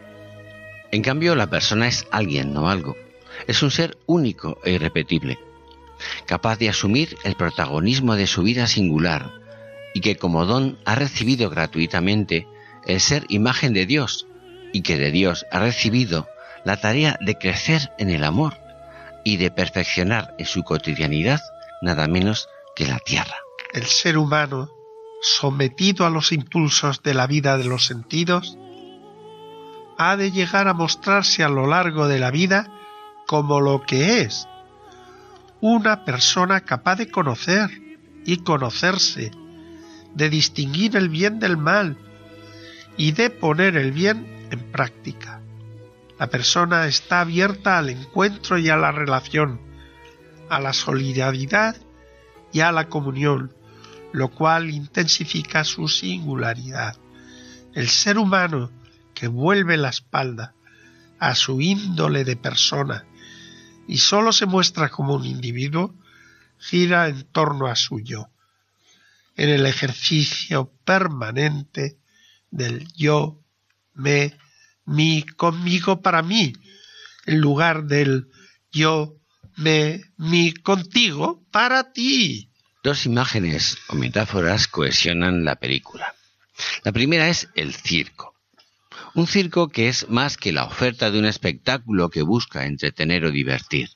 En 0.93 1.01
cambio, 1.01 1.36
la 1.36 1.50
persona 1.50 1.88
es 1.88 2.08
alguien, 2.10 2.53
no 2.53 2.70
algo. 2.70 2.96
Es 3.48 3.63
un 3.63 3.72
ser 3.72 3.98
único 4.05 4.60
e 4.63 4.72
irrepetible, 4.72 5.39
capaz 6.25 6.58
de 6.58 6.70
asumir 6.70 7.17
el 7.25 7.36
protagonismo 7.36 8.15
de 8.15 8.27
su 8.27 8.43
vida 8.43 8.67
singular, 8.67 9.43
y 9.94 10.02
que 10.02 10.18
como 10.18 10.46
don 10.46 10.80
ha 10.86 10.96
recibido 10.96 11.50
gratuitamente 11.50 12.48
el 12.86 13.00
ser 13.00 13.26
imagen 13.30 13.74
de 13.74 13.86
Dios 13.86 14.28
y 14.74 14.82
que 14.82 14.98
de 14.98 15.12
Dios 15.12 15.46
ha 15.52 15.60
recibido 15.60 16.28
la 16.66 16.78
tarea 16.78 17.18
de 17.22 17.38
crecer 17.38 17.92
en 17.98 18.10
el 18.10 18.24
amor 18.24 18.58
y 19.24 19.38
de 19.38 19.52
perfeccionar 19.52 20.34
en 20.38 20.46
su 20.46 20.64
cotidianidad 20.64 21.40
nada 21.82 22.08
menos 22.08 22.48
que 22.76 22.88
la 22.88 23.00
tierra. 23.00 23.36
El 23.74 23.86
ser 23.86 24.18
humano, 24.18 24.70
sometido 25.22 26.06
a 26.06 26.10
los 26.10 26.32
impulsos 26.32 27.02
de 27.04 27.14
la 27.14 27.28
vida 27.28 27.58
de 27.58 27.66
los 27.66 27.86
sentidos, 27.86 28.58
ha 29.98 30.18
de 30.18 30.32
llegar 30.32 30.68
a 30.68 30.74
mostrarse 30.74 31.44
a 31.44 31.50
lo 31.50 31.68
largo 31.68 32.08
de 32.08 32.20
la 32.20 32.32
vida 32.32 32.72
como 33.28 33.62
lo 33.62 33.84
que 33.84 34.22
es, 34.22 34.48
una 35.62 36.04
persona 36.04 36.62
capaz 36.62 36.98
de 36.98 37.10
conocer 37.10 37.70
y 38.26 38.38
conocerse, 38.38 39.32
de 40.15 40.29
distinguir 40.29 40.96
el 40.96 41.10
bien 41.10 41.39
del 41.39 41.58
mal 41.58 41.98
y 42.98 43.12
de 43.13 43.29
poner 43.29 43.77
el 43.77 43.91
bien 43.91 44.48
en 44.51 44.60
práctica. 44.72 45.41
La 46.20 46.27
persona 46.27 46.86
está 46.86 47.22
abierta 47.22 47.79
al 47.79 47.89
encuentro 47.89 48.58
y 48.58 48.70
a 48.70 48.77
la 48.77 48.91
relación, 48.91 49.60
a 50.50 50.60
la 50.60 50.74
solidaridad 50.74 51.75
y 52.51 52.60
a 52.60 52.72
la 52.72 52.88
comunión, 52.88 53.53
lo 54.12 54.29
cual 54.29 54.70
intensifica 54.70 55.63
su 55.63 55.88
singularidad. 55.88 56.98
El 57.74 57.89
ser 57.89 58.20
humano 58.20 58.72
que 59.15 59.27
vuelve 59.27 59.77
la 59.77 59.89
espalda 59.89 60.53
a 61.20 61.34
su 61.36 61.62
índole 61.62 62.24
de 62.24 62.36
persona 62.36 63.05
y 63.88 63.98
sólo 63.98 64.32
se 64.32 64.46
muestra 64.46 64.89
como 64.89 65.15
un 65.15 65.25
individuo, 65.25 65.96
gira 66.60 67.08
en 67.08 67.24
torno 67.24 67.67
a 67.67 67.75
su 67.75 68.00
yo 68.00 68.29
en 69.36 69.50
el 69.50 69.66
ejercicio 69.66 70.72
permanente 70.84 71.98
del 72.52 72.88
yo, 72.94 73.42
me, 73.94 74.38
mi, 74.86 75.24
conmigo 75.24 76.02
para 76.02 76.22
mí, 76.22 76.54
en 77.25 77.40
lugar 77.40 77.86
del 77.86 78.28
yo, 78.72 79.16
me, 79.58 80.02
mi, 80.18 80.54
contigo 80.54 81.44
para 81.52 81.94
ti. 81.94 82.52
Dos 82.84 83.06
imágenes 83.06 83.78
o 83.88 83.96
metáforas 83.96 84.68
cohesionan 84.68 85.46
la 85.46 85.56
película. 85.56 86.13
La 86.84 86.92
primera 86.92 87.30
es 87.30 87.50
el 87.56 87.74
circo. 87.74 88.36
Un 89.16 89.28
circo 89.28 89.70
que 89.70 89.88
es 89.88 90.10
más 90.10 90.38
que 90.38 90.52
la 90.52 90.66
oferta 90.66 91.12
de 91.12 91.20
un 91.20 91.25
espectáculo 91.25 92.10
que 92.10 92.24
busca 92.24 92.66
entretener 92.66 93.25
o 93.25 93.32
divertir. 93.32 93.90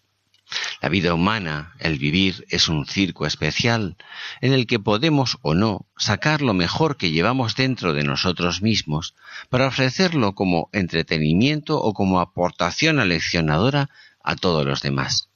La 0.81 0.89
vida 0.89 1.13
humana, 1.13 1.73
el 1.79 1.97
vivir, 1.97 2.45
es 2.49 2.69
un 2.69 2.85
circo 2.85 3.25
especial 3.25 3.97
en 4.39 4.53
el 4.53 4.65
que 4.65 4.79
podemos 4.79 5.37
o 5.41 5.53
no 5.53 5.87
sacar 5.97 6.41
lo 6.41 6.53
mejor 6.53 6.95
que 6.95 7.11
llevamos 7.11 7.55
dentro 7.55 7.93
de 7.93 8.03
nosotros 8.03 8.61
mismos 8.61 9.15
para 9.49 9.67
ofrecerlo 9.67 10.35
como 10.35 10.69
entretenimiento 10.71 11.81
o 11.81 11.93
como 11.93 12.21
aportación 12.21 12.99
aleccionadora 12.99 13.89
a 14.23 14.35
todos 14.35 14.65
los 14.65 14.81
demás. 14.81 15.29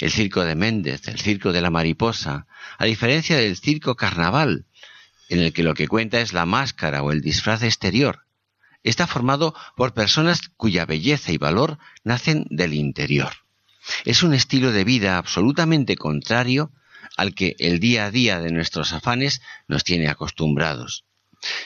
El 0.00 0.10
circo 0.10 0.44
de 0.44 0.56
Méndez, 0.56 1.06
el 1.06 1.20
circo 1.20 1.52
de 1.52 1.60
la 1.60 1.70
mariposa, 1.70 2.46
a 2.78 2.84
diferencia 2.86 3.36
del 3.36 3.56
circo 3.56 3.94
carnaval, 3.94 4.66
en 5.28 5.40
el 5.40 5.52
que 5.52 5.62
lo 5.62 5.74
que 5.74 5.86
cuenta 5.86 6.20
es 6.20 6.32
la 6.32 6.44
máscara 6.44 7.02
o 7.02 7.12
el 7.12 7.20
disfraz 7.20 7.62
exterior, 7.62 8.26
está 8.82 9.06
formado 9.06 9.54
por 9.76 9.94
personas 9.94 10.40
cuya 10.56 10.86
belleza 10.86 11.30
y 11.30 11.38
valor 11.38 11.78
nacen 12.02 12.46
del 12.50 12.74
interior. 12.74 13.32
Es 14.04 14.22
un 14.22 14.34
estilo 14.34 14.72
de 14.72 14.84
vida 14.84 15.18
absolutamente 15.18 15.96
contrario 15.96 16.72
al 17.16 17.34
que 17.34 17.56
el 17.58 17.80
día 17.80 18.06
a 18.06 18.10
día 18.10 18.40
de 18.40 18.50
nuestros 18.50 18.92
afanes 18.92 19.42
nos 19.68 19.84
tiene 19.84 20.08
acostumbrados. 20.08 21.04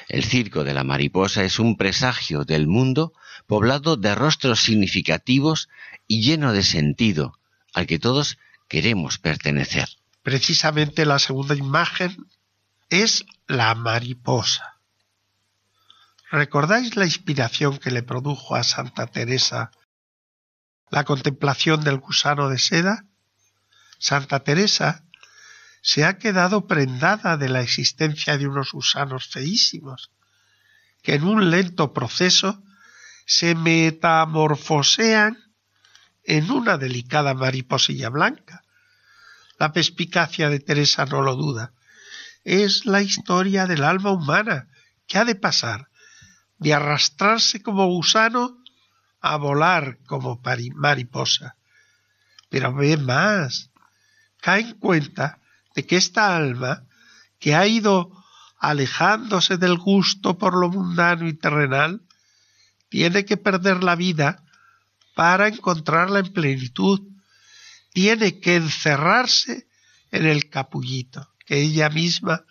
El 0.09 0.25
circo 0.25 0.65
de 0.65 0.75
la 0.75 0.85
mariposa 0.85 1.45
es 1.45 1.59
un 1.59 1.77
presagio 1.77 2.45
del 2.45 2.67
mundo 2.67 3.13
poblado 3.47 3.97
de 3.97 4.15
rostros 4.15 4.61
significativos 4.61 5.69
y 6.07 6.23
lleno 6.23 6.53
de 6.53 6.63
sentido, 6.63 7.39
al 7.73 7.87
que 7.87 7.99
todos 7.99 8.39
queremos 8.69 9.19
pertenecer. 9.19 9.89
Precisamente 10.23 11.05
la 11.05 11.19
segunda 11.19 11.55
imagen 11.55 12.17
es 12.89 13.27
la 13.47 13.75
mariposa. 13.75 14.79
¿Recordáis 16.31 16.97
la 16.97 17.05
inspiración 17.05 17.79
que 17.79 17.91
le 17.91 18.03
produjo 18.03 18.57
a 18.57 18.65
Santa 18.65 19.07
Teresa 19.07 19.71
la 20.95 21.03
contemplación 21.03 21.83
del 21.83 21.99
gusano 21.99 22.49
de 22.49 22.57
seda? 22.61 23.05
Santa 23.99 24.45
Teresa 24.45 25.03
se 25.83 26.05
ha 26.05 26.19
quedado 26.19 26.69
prendada 26.69 27.37
de 27.37 27.49
la 27.49 27.63
existencia 27.63 28.39
de 28.39 28.47
unos 28.47 28.71
gusanos 28.71 29.27
feísimos, 29.27 30.13
que 31.03 31.15
en 31.15 31.25
un 31.25 31.51
lento 31.51 31.93
proceso 31.93 32.63
se 33.27 33.57
metamorfosean 33.57 35.37
en 36.23 36.53
una 36.53 36.79
delicada 36.79 37.35
mariposilla 37.35 38.09
blanca. 38.09 38.63
La 39.59 39.73
perspicacia 39.73 40.49
de 40.49 40.61
Teresa 40.61 41.07
no 41.07 41.23
lo 41.23 41.35
duda. 41.35 41.73
Es 42.45 42.87
la 42.87 43.03
historia 43.03 43.67
del 43.67 43.83
alma 43.83 44.13
humana 44.13 44.69
que 45.09 45.19
ha 45.19 45.25
de 45.25 45.35
pasar 45.35 45.89
de 46.59 46.73
arrastrarse 46.73 47.65
como 47.65 47.85
gusano 47.89 48.63
a 49.27 49.39
volar 49.39 49.99
como 50.05 50.43
mariposa. 50.75 51.57
Pero 52.51 52.75
ve 52.75 52.99
más, 52.99 53.71
cae 54.43 54.61
en 54.61 54.75
cuenta 54.75 55.41
de 55.75 55.87
que 55.87 55.97
esta 55.97 56.37
alma, 56.37 56.85
que 57.39 57.55
ha 57.55 57.67
ido 57.67 58.13
alejándose 58.59 59.57
del 59.57 59.79
gusto 59.79 60.37
por 60.37 60.55
lo 60.55 60.69
mundano 60.69 61.27
y 61.27 61.33
terrenal, 61.33 62.03
tiene 62.91 63.25
que 63.25 63.39
perder 63.39 63.83
la 63.83 63.97
vida 63.97 64.45
para 65.15 65.49
encontrarla 65.49 66.19
en 66.19 66.31
plenitud. 66.31 67.01
Tiene 67.95 68.41
que 68.41 68.57
encerrarse 68.57 69.67
en 70.11 70.27
el 70.27 70.51
capullito 70.51 71.33
que 71.47 71.63
ella 71.63 71.89
misma 71.89 72.45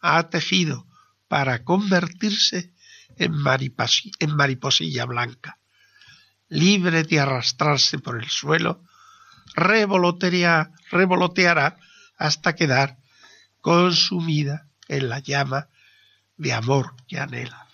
ha 0.00 0.28
tejido 0.28 0.88
para 1.28 1.62
convertirse 1.62 2.74
en, 3.16 3.32
mariposilla 3.32 5.04
blanca. 5.04 5.60
Libre 6.48 7.02
de 7.02 7.20
arrastrarse 7.20 7.98
por 7.98 8.22
el 8.22 8.28
suelo, 8.28 8.82
revoloteará, 9.54 10.70
revoloteará 10.90 11.78
hasta 12.16 12.54
quedar 12.54 12.98
consumida 13.60 14.68
en 14.88 15.08
la 15.08 15.18
llama 15.18 15.68
de 16.36 16.52
amor 16.52 16.94
que 17.08 17.18
anhela. 17.18 17.66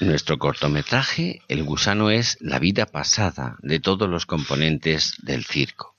Nuestro 0.00 0.38
cortometraje 0.38 1.42
El 1.48 1.64
gusano 1.64 2.10
es 2.10 2.38
la 2.40 2.58
vida 2.58 2.86
pasada 2.86 3.56
de 3.60 3.80
todos 3.80 4.08
los 4.08 4.24
componentes 4.24 5.16
del 5.18 5.44
circo. 5.44 5.96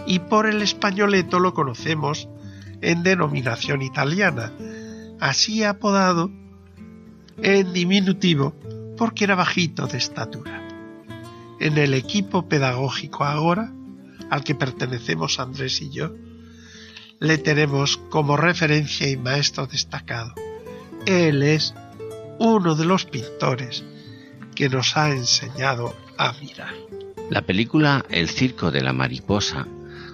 Y 0.06 0.19
por 0.19 0.45
el 0.45 0.62
españoleto 0.62 1.39
lo 1.39 1.54
conocemos 1.54 2.28
en 2.82 3.02
denominación 3.04 3.82
italiana, 3.82 4.52
así 5.21 5.63
apodado 5.63 6.30
en 7.41 7.71
diminutivo 7.71 8.54
porque 8.97 9.23
era 9.23 9.36
bajito 9.36 9.88
de 9.88 9.99
estatura. 9.99 10.67
En 11.62 11.78
el 11.78 11.93
equipo 11.93 12.49
pedagógico 12.49 13.23
ahora, 13.23 13.71
al 14.30 14.43
que 14.43 14.54
pertenecemos 14.54 15.39
Andrés 15.39 15.82
y 15.82 15.91
yo, 15.91 16.12
le 17.21 17.38
tenemos 17.38 17.95
como 17.95 18.36
referencia 18.36 19.10
y 19.10 19.15
maestro 19.15 19.65
destacado. 19.65 20.34
Él 21.06 21.44
es 21.44 21.76
uno 22.39 22.76
de 22.76 22.86
los 22.86 23.04
pintores 23.04 23.84
que 24.56 24.70
nos 24.70 24.96
ha 24.96 25.10
enseñado 25.10 25.94
a 26.18 26.32
mirar. 26.39 26.74
La 27.30 27.42
película 27.42 28.06
El 28.10 28.30
circo 28.30 28.72
de 28.72 28.82
la 28.82 28.94
mariposa 28.94 29.68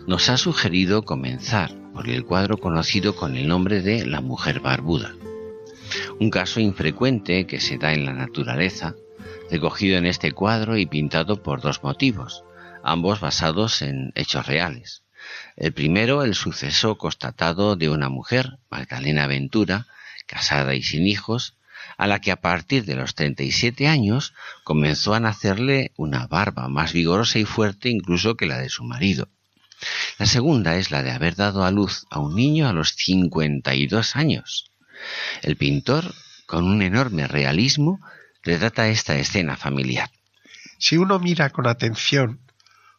nos 0.07 0.29
ha 0.29 0.37
sugerido 0.37 1.03
comenzar 1.03 1.71
por 1.93 2.09
el 2.09 2.25
cuadro 2.25 2.57
conocido 2.57 3.15
con 3.15 3.35
el 3.35 3.47
nombre 3.47 3.83
de 3.83 4.07
La 4.07 4.21
mujer 4.21 4.61
barbuda, 4.61 5.13
un 6.19 6.31
caso 6.31 6.59
infrecuente 6.59 7.45
que 7.45 7.59
se 7.59 7.77
da 7.77 7.93
en 7.93 8.05
la 8.05 8.13
naturaleza, 8.13 8.95
recogido 9.51 9.95
en 9.99 10.07
este 10.07 10.31
cuadro 10.31 10.75
y 10.75 10.87
pintado 10.87 11.43
por 11.43 11.61
dos 11.61 11.83
motivos, 11.83 12.43
ambos 12.83 13.19
basados 13.19 13.83
en 13.83 14.11
hechos 14.15 14.47
reales. 14.47 15.03
El 15.55 15.71
primero, 15.71 16.23
el 16.23 16.33
suceso 16.33 16.97
constatado 16.97 17.75
de 17.75 17.89
una 17.89 18.09
mujer, 18.09 18.57
Magdalena 18.71 19.27
Ventura, 19.27 19.85
casada 20.29 20.75
y 20.75 20.83
sin 20.83 21.07
hijos, 21.07 21.55
a 21.97 22.07
la 22.07 22.21
que 22.21 22.31
a 22.31 22.39
partir 22.39 22.85
de 22.85 22.95
los 22.95 23.15
37 23.15 23.87
años 23.87 24.33
comenzó 24.63 25.15
a 25.15 25.19
nacerle 25.19 25.91
una 25.97 26.27
barba 26.27 26.69
más 26.69 26.93
vigorosa 26.93 27.39
y 27.39 27.45
fuerte 27.45 27.89
incluso 27.89 28.37
que 28.37 28.45
la 28.45 28.59
de 28.59 28.69
su 28.69 28.83
marido. 28.83 29.27
La 30.17 30.25
segunda 30.25 30.75
es 30.75 30.91
la 30.91 31.03
de 31.03 31.11
haber 31.11 31.35
dado 31.35 31.65
a 31.65 31.71
luz 31.71 32.05
a 32.09 32.19
un 32.19 32.35
niño 32.35 32.67
a 32.67 32.73
los 32.73 32.95
52 32.95 34.15
años. 34.15 34.71
El 35.41 35.57
pintor, 35.57 36.13
con 36.45 36.65
un 36.65 36.81
enorme 36.81 37.27
realismo, 37.27 37.99
retrata 38.43 38.89
esta 38.89 39.17
escena 39.17 39.57
familiar. 39.57 40.11
Si 40.77 40.95
uno 40.97 41.19
mira 41.19 41.49
con 41.49 41.67
atención, 41.67 42.39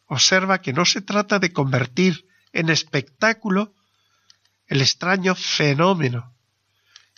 observa 0.07 0.61
que 0.61 0.73
no 0.73 0.85
se 0.85 1.01
trata 1.01 1.39
de 1.39 1.53
convertir 1.53 2.25
en 2.51 2.69
espectáculo 2.69 3.73
el 4.67 4.81
extraño 4.81 5.33
fenómeno 5.35 6.33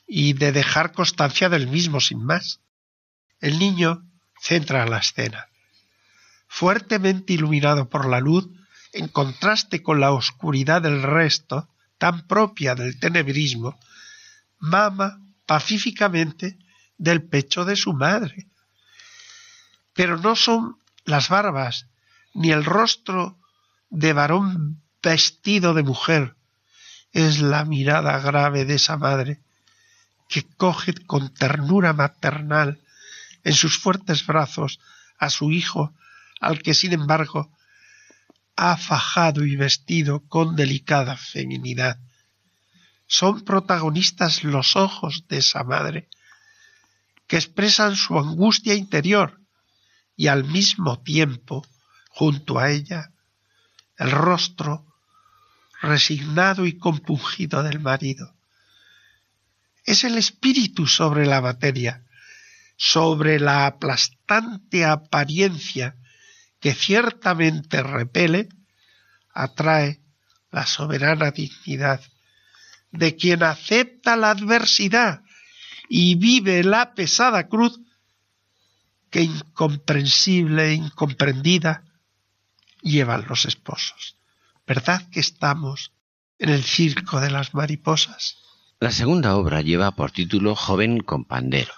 y 0.07 0.33
de 0.33 0.51
dejar 0.51 0.91
constancia 0.91 1.49
del 1.49 1.67
mismo 1.67 1.99
sin 1.99 2.23
más. 2.23 2.59
El 3.39 3.59
niño 3.59 4.03
centra 4.41 4.85
la 4.85 4.99
escena. 4.99 5.47
Fuertemente 6.47 7.33
iluminado 7.33 7.89
por 7.89 8.07
la 8.07 8.19
luz, 8.19 8.47
en 8.91 9.07
contraste 9.07 9.81
con 9.81 9.99
la 9.99 10.11
oscuridad 10.11 10.81
del 10.81 11.01
resto, 11.01 11.69
tan 11.97 12.27
propia 12.27 12.75
del 12.75 12.99
tenebrismo, 12.99 13.79
mama 14.59 15.19
pacíficamente 15.45 16.57
del 16.97 17.23
pecho 17.23 17.65
de 17.65 17.75
su 17.75 17.93
madre. 17.93 18.47
Pero 19.93 20.17
no 20.17 20.35
son 20.35 20.77
las 21.05 21.29
barbas 21.29 21.87
ni 22.33 22.51
el 22.51 22.65
rostro 22.65 23.39
de 23.89 24.13
varón 24.13 24.81
vestido 25.01 25.73
de 25.73 25.83
mujer, 25.83 26.35
es 27.11 27.41
la 27.41 27.65
mirada 27.65 28.19
grave 28.19 28.65
de 28.65 28.75
esa 28.75 28.97
madre 28.97 29.42
que 30.27 30.43
coge 30.57 30.93
con 31.05 31.33
ternura 31.33 31.93
maternal 31.93 32.81
en 33.43 33.53
sus 33.53 33.77
fuertes 33.77 34.25
brazos 34.25 34.79
a 35.17 35.29
su 35.29 35.51
hijo, 35.51 35.93
al 36.39 36.61
que 36.61 36.73
sin 36.73 36.93
embargo 36.93 37.51
ha 38.55 38.77
fajado 38.77 39.45
y 39.45 39.55
vestido 39.55 40.21
con 40.27 40.55
delicada 40.55 41.17
feminidad. 41.17 41.99
Son 43.07 43.41
protagonistas 43.41 44.43
los 44.43 44.75
ojos 44.75 45.25
de 45.27 45.37
esa 45.37 45.63
madre, 45.63 46.09
que 47.27 47.37
expresan 47.37 47.95
su 47.95 48.17
angustia 48.17 48.75
interior 48.75 49.39
y 50.15 50.27
al 50.27 50.43
mismo 50.43 51.01
tiempo, 51.01 51.65
junto 52.09 52.59
a 52.59 52.69
ella, 52.71 53.11
el 53.97 54.11
rostro 54.11 54.85
resignado 55.81 56.65
y 56.65 56.77
compungido 56.77 57.63
del 57.63 57.79
marido. 57.79 58.33
Es 59.83 60.03
el 60.03 60.17
espíritu 60.17 60.87
sobre 60.87 61.25
la 61.25 61.41
materia, 61.41 62.05
sobre 62.77 63.39
la 63.39 63.65
aplastante 63.65 64.85
apariencia 64.85 65.95
que 66.59 66.73
ciertamente 66.73 67.83
repele, 67.83 68.49
atrae 69.33 70.01
la 70.51 70.65
soberana 70.65 71.31
dignidad 71.31 72.01
de 72.91 73.15
quien 73.15 73.43
acepta 73.43 74.15
la 74.15 74.29
adversidad 74.29 75.23
y 75.89 76.15
vive 76.15 76.63
la 76.63 76.93
pesada 76.93 77.47
cruz 77.47 77.79
que 79.09 79.21
incomprensible 79.21 80.69
e 80.69 80.73
incomprendida 80.73 81.83
llevan 82.81 83.25
los 83.27 83.45
esposos. 83.45 84.17
¿Verdad 84.65 85.09
que 85.09 85.19
estamos 85.19 85.91
en 86.39 86.49
el 86.49 86.63
circo 86.63 87.19
de 87.19 87.31
las 87.31 87.53
mariposas? 87.53 88.37
La 88.83 88.91
segunda 88.91 89.37
obra 89.37 89.61
lleva 89.61 89.91
por 89.91 90.11
título 90.11 90.55
Joven 90.55 90.99
con 90.99 91.23
pandero. 91.23 91.71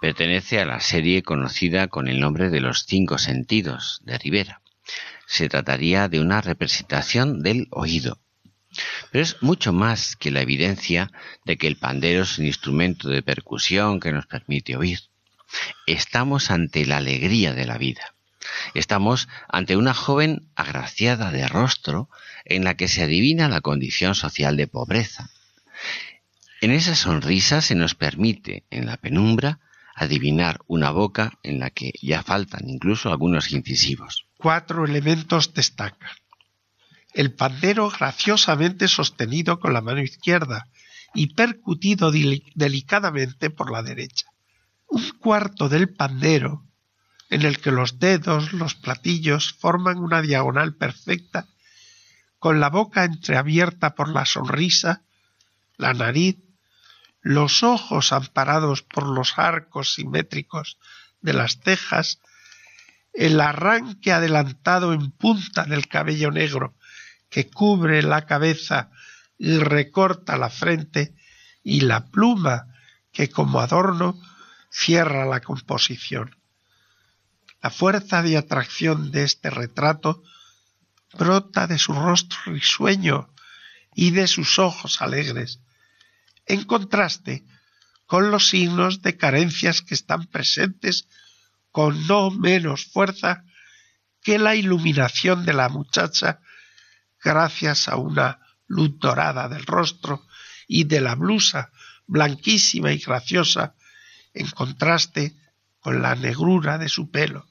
Pertenece 0.00 0.60
a 0.60 0.64
la 0.64 0.80
serie 0.80 1.22
conocida 1.22 1.86
con 1.86 2.08
el 2.08 2.18
nombre 2.18 2.50
de 2.50 2.58
Los 2.58 2.84
Cinco 2.84 3.16
Sentidos 3.18 4.00
de 4.02 4.18
Rivera. 4.18 4.60
Se 5.28 5.48
trataría 5.48 6.08
de 6.08 6.18
una 6.18 6.40
representación 6.40 7.44
del 7.44 7.68
oído. 7.70 8.18
Pero 9.12 9.22
es 9.22 9.40
mucho 9.40 9.72
más 9.72 10.16
que 10.16 10.32
la 10.32 10.40
evidencia 10.40 11.12
de 11.44 11.56
que 11.56 11.68
el 11.68 11.76
pandero 11.76 12.24
es 12.24 12.36
un 12.40 12.46
instrumento 12.46 13.08
de 13.08 13.22
percusión 13.22 14.00
que 14.00 14.10
nos 14.10 14.26
permite 14.26 14.76
oír. 14.76 14.98
Estamos 15.86 16.50
ante 16.50 16.86
la 16.86 16.96
alegría 16.96 17.54
de 17.54 17.66
la 17.66 17.78
vida. 17.78 18.16
Estamos 18.74 19.28
ante 19.48 19.76
una 19.76 19.94
joven 19.94 20.48
agraciada 20.56 21.30
de 21.30 21.46
rostro 21.46 22.08
en 22.44 22.64
la 22.64 22.76
que 22.76 22.88
se 22.88 23.04
adivina 23.04 23.48
la 23.48 23.60
condición 23.60 24.16
social 24.16 24.56
de 24.56 24.66
pobreza. 24.66 25.30
En 26.62 26.70
esa 26.70 26.94
sonrisa 26.94 27.60
se 27.60 27.74
nos 27.74 27.96
permite, 27.96 28.66
en 28.70 28.86
la 28.86 28.96
penumbra, 28.96 29.58
adivinar 29.96 30.60
una 30.68 30.92
boca 30.92 31.32
en 31.42 31.58
la 31.58 31.70
que 31.70 31.90
ya 32.00 32.22
faltan 32.22 32.68
incluso 32.68 33.10
algunos 33.10 33.50
incisivos. 33.50 34.26
Cuatro 34.38 34.84
elementos 34.84 35.54
destacan. 35.54 36.12
El 37.14 37.34
pandero 37.34 37.90
graciosamente 37.90 38.86
sostenido 38.86 39.58
con 39.58 39.72
la 39.72 39.80
mano 39.80 40.02
izquierda 40.02 40.68
y 41.14 41.34
percutido 41.34 42.12
delicadamente 42.12 43.50
por 43.50 43.72
la 43.72 43.82
derecha. 43.82 44.28
Un 44.86 45.10
cuarto 45.18 45.68
del 45.68 45.92
pandero 45.92 46.64
en 47.28 47.42
el 47.42 47.58
que 47.58 47.72
los 47.72 47.98
dedos, 47.98 48.52
los 48.52 48.76
platillos 48.76 49.52
forman 49.52 49.98
una 49.98 50.22
diagonal 50.22 50.76
perfecta, 50.76 51.48
con 52.38 52.60
la 52.60 52.70
boca 52.70 53.02
entreabierta 53.02 53.96
por 53.96 54.08
la 54.08 54.24
sonrisa, 54.24 55.02
la 55.76 55.92
nariz, 55.92 56.36
los 57.22 57.62
ojos 57.62 58.12
amparados 58.12 58.82
por 58.82 59.06
los 59.06 59.38
arcos 59.38 59.94
simétricos 59.94 60.78
de 61.20 61.32
las 61.32 61.58
cejas, 61.60 62.20
el 63.14 63.40
arranque 63.40 64.12
adelantado 64.12 64.92
en 64.92 65.12
punta 65.12 65.64
del 65.64 65.86
cabello 65.86 66.30
negro 66.30 66.74
que 67.30 67.48
cubre 67.48 68.02
la 68.02 68.26
cabeza 68.26 68.90
y 69.38 69.58
recorta 69.58 70.36
la 70.36 70.50
frente, 70.50 71.14
y 71.64 71.80
la 71.80 72.06
pluma 72.06 72.66
que 73.12 73.30
como 73.30 73.60
adorno 73.60 74.20
cierra 74.70 75.24
la 75.24 75.40
composición. 75.40 76.36
La 77.62 77.70
fuerza 77.70 78.22
de 78.22 78.36
atracción 78.36 79.12
de 79.12 79.22
este 79.22 79.48
retrato 79.50 80.22
brota 81.14 81.66
de 81.66 81.78
su 81.78 81.92
rostro 81.92 82.38
risueño 82.46 83.30
y 83.94 84.10
de 84.10 84.26
sus 84.26 84.58
ojos 84.58 85.00
alegres, 85.00 85.60
en 86.46 86.64
contraste 86.64 87.44
con 88.06 88.30
los 88.30 88.48
signos 88.48 89.02
de 89.02 89.16
carencias 89.16 89.82
que 89.82 89.94
están 89.94 90.26
presentes 90.26 91.08
con 91.70 92.06
no 92.06 92.30
menos 92.30 92.86
fuerza 92.86 93.44
que 94.22 94.38
la 94.38 94.54
iluminación 94.54 95.44
de 95.44 95.52
la 95.52 95.68
muchacha 95.68 96.40
gracias 97.22 97.88
a 97.88 97.96
una 97.96 98.40
luz 98.66 98.98
dorada 98.98 99.48
del 99.48 99.64
rostro 99.64 100.26
y 100.68 100.84
de 100.84 101.00
la 101.00 101.14
blusa 101.14 101.70
blanquísima 102.06 102.92
y 102.92 102.98
graciosa 102.98 103.74
en 104.34 104.48
contraste 104.50 105.36
con 105.80 106.02
la 106.02 106.14
negrura 106.14 106.78
de 106.78 106.88
su 106.88 107.10
pelo 107.10 107.46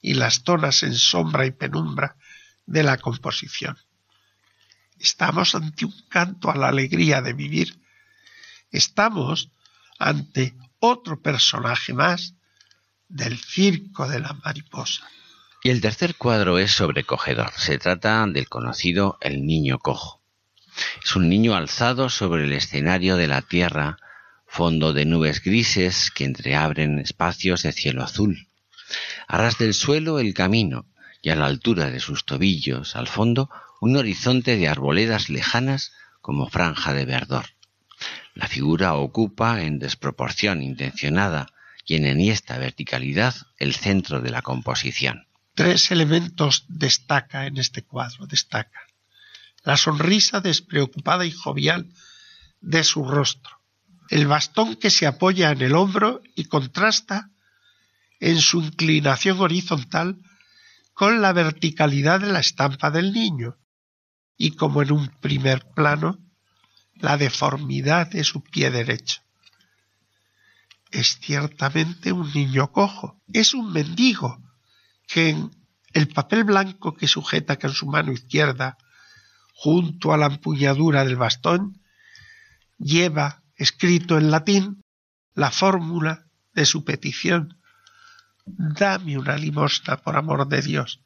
y 0.00 0.14
las 0.14 0.42
zonas 0.44 0.82
en 0.82 0.94
sombra 0.94 1.46
y 1.46 1.50
penumbra 1.50 2.16
de 2.66 2.82
la 2.82 2.98
composición. 2.98 3.76
Estamos 4.98 5.54
ante 5.54 5.84
un 5.84 5.94
canto 6.08 6.50
a 6.50 6.56
la 6.56 6.68
alegría 6.68 7.22
de 7.22 7.32
vivir. 7.32 7.78
Estamos 8.70 9.50
ante 9.98 10.54
otro 10.78 11.20
personaje 11.20 11.92
más 11.92 12.34
del 13.08 13.38
circo 13.38 14.06
de 14.08 14.20
la 14.20 14.34
mariposa. 14.44 15.08
Y 15.62 15.70
el 15.70 15.80
tercer 15.80 16.14
cuadro 16.16 16.58
es 16.58 16.72
sobrecogedor. 16.72 17.50
Se 17.56 17.78
trata 17.78 18.24
del 18.26 18.48
conocido 18.48 19.18
El 19.20 19.44
Niño 19.44 19.78
Cojo. 19.78 20.22
Es 21.02 21.16
un 21.16 21.28
niño 21.28 21.56
alzado 21.56 22.10
sobre 22.10 22.44
el 22.44 22.52
escenario 22.52 23.16
de 23.16 23.26
la 23.26 23.42
tierra, 23.42 23.98
fondo 24.46 24.92
de 24.92 25.04
nubes 25.04 25.42
grises 25.42 26.10
que 26.10 26.24
entreabren 26.24 26.98
espacios 26.98 27.62
de 27.62 27.72
cielo 27.72 28.04
azul. 28.04 28.48
Arras 29.26 29.58
del 29.58 29.74
suelo 29.74 30.20
el 30.20 30.34
camino 30.34 30.86
y 31.22 31.30
a 31.30 31.36
la 31.36 31.46
altura 31.46 31.90
de 31.90 32.00
sus 32.00 32.24
tobillos, 32.24 32.94
al 32.94 33.08
fondo, 33.08 33.50
un 33.80 33.96
horizonte 33.96 34.56
de 34.56 34.68
arboledas 34.68 35.28
lejanas 35.28 35.92
como 36.20 36.48
franja 36.48 36.94
de 36.94 37.04
verdor. 37.04 37.46
La 38.38 38.46
figura 38.46 38.94
ocupa, 38.94 39.62
en 39.62 39.80
desproporción 39.80 40.62
intencionada 40.62 41.48
y 41.84 41.96
en 41.96 42.06
enhiesta 42.06 42.56
verticalidad, 42.56 43.34
el 43.56 43.74
centro 43.74 44.20
de 44.20 44.30
la 44.30 44.42
composición. 44.42 45.26
Tres 45.56 45.90
elementos 45.90 46.64
destaca 46.68 47.46
en 47.46 47.56
este 47.58 47.82
cuadro, 47.82 48.28
destaca. 48.28 48.78
La 49.64 49.76
sonrisa 49.76 50.40
despreocupada 50.40 51.26
y 51.26 51.32
jovial 51.32 51.92
de 52.60 52.84
su 52.84 53.04
rostro, 53.04 53.58
el 54.08 54.28
bastón 54.28 54.76
que 54.76 54.90
se 54.90 55.08
apoya 55.08 55.50
en 55.50 55.60
el 55.60 55.74
hombro 55.74 56.22
y 56.36 56.44
contrasta 56.44 57.32
en 58.20 58.40
su 58.40 58.60
inclinación 58.62 59.40
horizontal 59.40 60.22
con 60.94 61.20
la 61.20 61.32
verticalidad 61.32 62.20
de 62.20 62.32
la 62.32 62.38
estampa 62.38 62.92
del 62.92 63.12
niño. 63.12 63.56
Y 64.36 64.52
como 64.52 64.80
en 64.82 64.92
un 64.92 65.08
primer 65.08 65.66
plano 65.74 66.20
la 67.00 67.16
deformidad 67.16 68.08
de 68.08 68.24
su 68.24 68.42
pie 68.42 68.70
derecho. 68.70 69.22
Es 70.90 71.18
ciertamente 71.20 72.12
un 72.12 72.32
niño 72.32 72.72
cojo, 72.72 73.20
es 73.32 73.54
un 73.54 73.72
mendigo 73.72 74.42
que 75.06 75.30
en 75.30 75.50
el 75.92 76.08
papel 76.08 76.44
blanco 76.44 76.94
que 76.94 77.08
sujeta 77.08 77.58
con 77.58 77.72
su 77.72 77.86
mano 77.86 78.12
izquierda 78.12 78.78
junto 79.54 80.12
a 80.12 80.16
la 80.16 80.26
empuñadura 80.26 81.04
del 81.04 81.16
bastón 81.16 81.82
lleva 82.78 83.42
escrito 83.56 84.16
en 84.16 84.30
latín 84.30 84.82
la 85.34 85.50
fórmula 85.50 86.26
de 86.54 86.64
su 86.64 86.84
petición. 86.84 87.60
Dame 88.46 89.18
una 89.18 89.36
limosna 89.36 89.96
por 89.98 90.16
amor 90.16 90.48
de 90.48 90.62
Dios. 90.62 91.00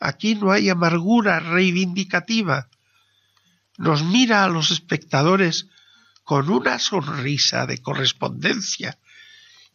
Aquí 0.00 0.34
no 0.34 0.52
hay 0.52 0.68
amargura 0.68 1.40
reivindicativa. 1.40 2.68
Nos 3.78 4.02
mira 4.02 4.44
a 4.44 4.48
los 4.48 4.70
espectadores 4.70 5.68
con 6.24 6.50
una 6.50 6.78
sonrisa 6.78 7.66
de 7.66 7.78
correspondencia 7.78 8.98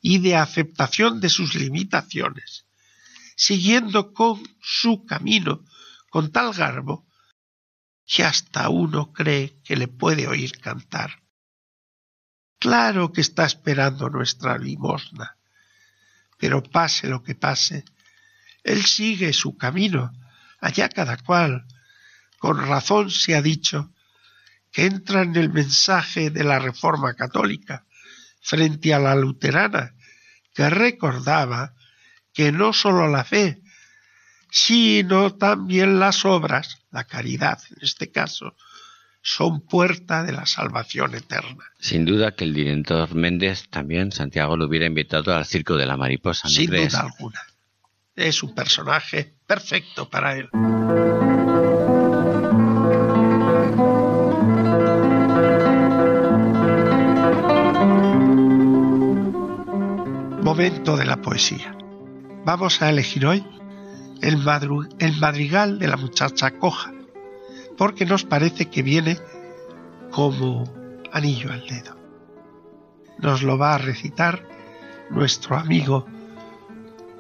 y 0.02 0.20
de 0.20 0.36
aceptación 0.36 1.22
de 1.22 1.30
sus 1.30 1.56
limitaciones, 1.56 2.66
siguiendo 3.36 4.14
con 4.14 4.42
su 4.60 5.06
camino 5.06 5.64
con 6.10 6.32
tal 6.32 6.54
garbo 6.54 7.08
que 8.06 8.24
hasta 8.26 8.68
uno 8.68 9.14
cree 9.14 9.62
que 9.64 9.78
le 9.78 9.88
puede 9.88 10.28
oír 10.28 10.60
cantar. 10.60 11.22
Claro 12.60 13.14
que 13.14 13.22
está 13.22 13.46
esperando 13.46 14.10
nuestra 14.10 14.58
limosna, 14.58 15.38
pero 16.38 16.62
pase 16.62 17.08
lo 17.08 17.24
que 17.24 17.36
pase, 17.36 17.86
él 18.64 18.86
sigue 18.86 19.32
su 19.34 19.56
camino, 19.56 20.12
allá 20.60 20.90
cada 20.90 21.18
cual. 21.18 21.66
Con 22.38 22.58
razón 22.58 23.10
se 23.10 23.36
ha 23.36 23.42
dicho 23.42 23.91
que 24.72 24.86
entra 24.86 25.22
en 25.22 25.36
el 25.36 25.52
mensaje 25.52 26.30
de 26.30 26.44
la 26.44 26.60
Reforma 26.60 27.14
Católica 27.14 27.86
frente 28.42 28.94
a 28.94 29.00
la 29.00 29.16
luterana, 29.16 29.94
que 30.54 30.70
recordaba 30.70 31.74
que 32.34 32.52
no 32.52 32.74
sólo 32.74 33.08
la 33.08 33.24
fe, 33.24 33.62
sino 34.50 35.36
también 35.36 36.00
las 36.00 36.26
obras, 36.26 36.80
la 36.92 37.06
caridad 37.06 37.60
en 37.70 37.84
este 37.84 38.12
caso, 38.12 38.56
son 39.22 39.62
puerta 39.62 40.24
de 40.24 40.32
la 40.32 40.46
salvación 40.46 41.16
eterna. 41.16 41.64
Sin 41.80 42.06
duda 42.06 42.32
que 42.32 42.44
el 42.44 42.54
director 42.54 43.14
Méndez 43.14 43.70
también, 43.70 44.12
Santiago, 44.12 44.58
lo 44.58 44.66
hubiera 44.66 44.88
invitado 44.88 45.36
al 45.36 45.46
Circo 45.46 45.76
de 45.76 45.86
la 45.86 45.96
Mariposa. 45.96 46.50
Sin 46.50 46.72
duda 46.72 47.02
alguna. 47.02 47.40
Es 48.16 48.42
un 48.44 48.56
personaje 48.56 49.36
perfecto 49.46 50.10
para 50.10 50.38
él. 50.38 50.50
De 60.62 61.06
la 61.06 61.20
poesía. 61.20 61.76
Vamos 62.46 62.84
a 62.84 62.92
elegir 62.92 63.26
hoy 63.26 63.44
el, 64.22 64.38
madrigal 64.38 65.80
de 65.80 65.88
la 65.88 65.98
muchacha 65.98 66.52
coja, 66.60 66.94
porque 67.80 68.06
nos 68.06 68.26
parece 68.26 68.70
que 68.70 68.84
viene 68.84 69.18
como 70.12 70.72
anillo 71.12 71.52
al 71.52 71.66
dedo. 71.66 71.98
Nos 73.18 73.42
lo 73.42 73.58
va 73.58 73.74
a 73.74 73.80
recitar 73.80 74.48
nuestro 75.10 75.58
amigo, 75.58 76.06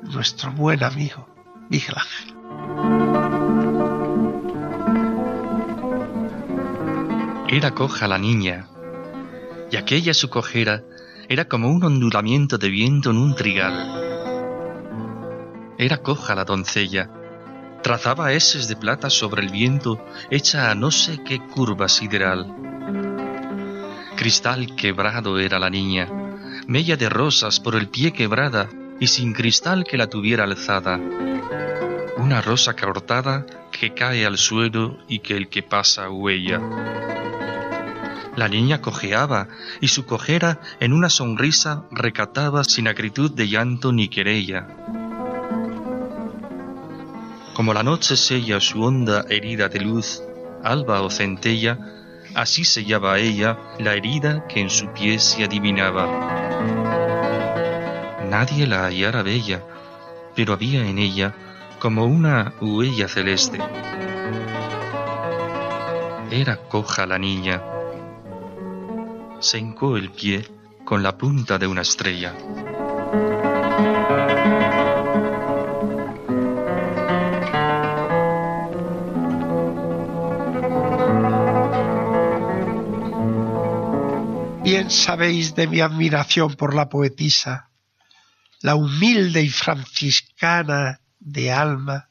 nuestro 0.03 0.51
buen 0.51 0.83
amigo, 0.83 1.27
Miguel 1.67 1.95
Ángel. 1.95 2.35
Era 7.49 7.71
coja 7.71 8.07
la 8.07 8.19
niña, 8.19 8.67
y 9.71 9.77
aquella 9.77 10.13
su 10.13 10.29
cojera 10.29 10.83
era 11.31 11.45
como 11.45 11.69
un 11.69 11.81
ondulamiento 11.81 12.57
de 12.57 12.69
viento 12.69 13.09
en 13.11 13.15
un 13.15 13.33
trigal. 13.35 13.73
Era 15.77 15.99
coja 15.99 16.35
la 16.35 16.43
doncella, 16.43 17.09
trazaba 17.81 18.33
eses 18.33 18.67
de 18.67 18.75
plata 18.75 19.09
sobre 19.09 19.41
el 19.41 19.47
viento 19.49 20.05
hecha 20.29 20.69
a 20.69 20.75
no 20.75 20.91
sé 20.91 21.23
qué 21.23 21.39
curva 21.39 21.87
sideral. 21.87 22.53
Cristal 24.17 24.75
quebrado 24.75 25.39
era 25.39 25.57
la 25.57 25.69
niña, 25.69 26.09
mella 26.67 26.97
de 26.97 27.07
rosas 27.07 27.61
por 27.61 27.75
el 27.75 27.87
pie 27.87 28.11
quebrada 28.11 28.67
y 28.99 29.07
sin 29.07 29.31
cristal 29.31 29.85
que 29.85 29.95
la 29.95 30.07
tuviera 30.07 30.43
alzada. 30.43 30.99
Una 32.17 32.41
rosa 32.41 32.75
cortada 32.75 33.45
que 33.71 33.93
cae 33.93 34.25
al 34.25 34.37
suelo 34.37 34.97
y 35.07 35.19
que 35.19 35.37
el 35.37 35.47
que 35.47 35.63
pasa 35.63 36.09
huella. 36.09 36.59
La 38.35 38.47
niña 38.47 38.81
cojeaba 38.81 39.49
y 39.81 39.89
su 39.89 40.05
cojera 40.05 40.61
en 40.79 40.93
una 40.93 41.09
sonrisa 41.09 41.83
recataba 41.91 42.63
sin 42.63 42.87
acritud 42.87 43.31
de 43.31 43.49
llanto 43.49 43.91
ni 43.91 44.07
querella. 44.07 44.67
Como 47.53 47.73
la 47.73 47.83
noche 47.83 48.15
sella 48.15 48.61
su 48.61 48.81
honda 48.81 49.25
herida 49.29 49.67
de 49.67 49.81
luz, 49.81 50.23
alba 50.63 51.01
o 51.01 51.09
centella, 51.09 51.77
así 52.33 52.63
sellaba 52.63 53.19
ella 53.19 53.57
la 53.79 53.95
herida 53.95 54.47
que 54.47 54.61
en 54.61 54.69
su 54.69 54.87
pie 54.93 55.19
se 55.19 55.43
adivinaba. 55.43 56.07
Nadie 58.29 58.65
la 58.65 58.85
hallara 58.85 59.23
bella, 59.23 59.61
pero 60.35 60.53
había 60.53 60.87
en 60.87 60.97
ella 60.97 61.35
como 61.79 62.05
una 62.05 62.53
huella 62.61 63.09
celeste. 63.09 63.59
Era 66.31 66.55
coja 66.69 67.05
la 67.05 67.19
niña. 67.19 67.61
Se 69.41 69.57
hincó 69.57 69.97
el 69.97 70.11
pie 70.11 70.47
con 70.85 71.01
la 71.01 71.17
punta 71.17 71.57
de 71.57 71.65
una 71.65 71.81
estrella. 71.81 72.35
Bien 84.63 84.91
sabéis 84.91 85.55
de 85.55 85.65
mi 85.65 85.81
admiración 85.81 86.53
por 86.53 86.75
la 86.75 86.87
poetisa, 86.87 87.71
la 88.61 88.75
humilde 88.75 89.41
y 89.41 89.49
franciscana 89.49 91.01
de 91.19 91.51
alma, 91.51 92.09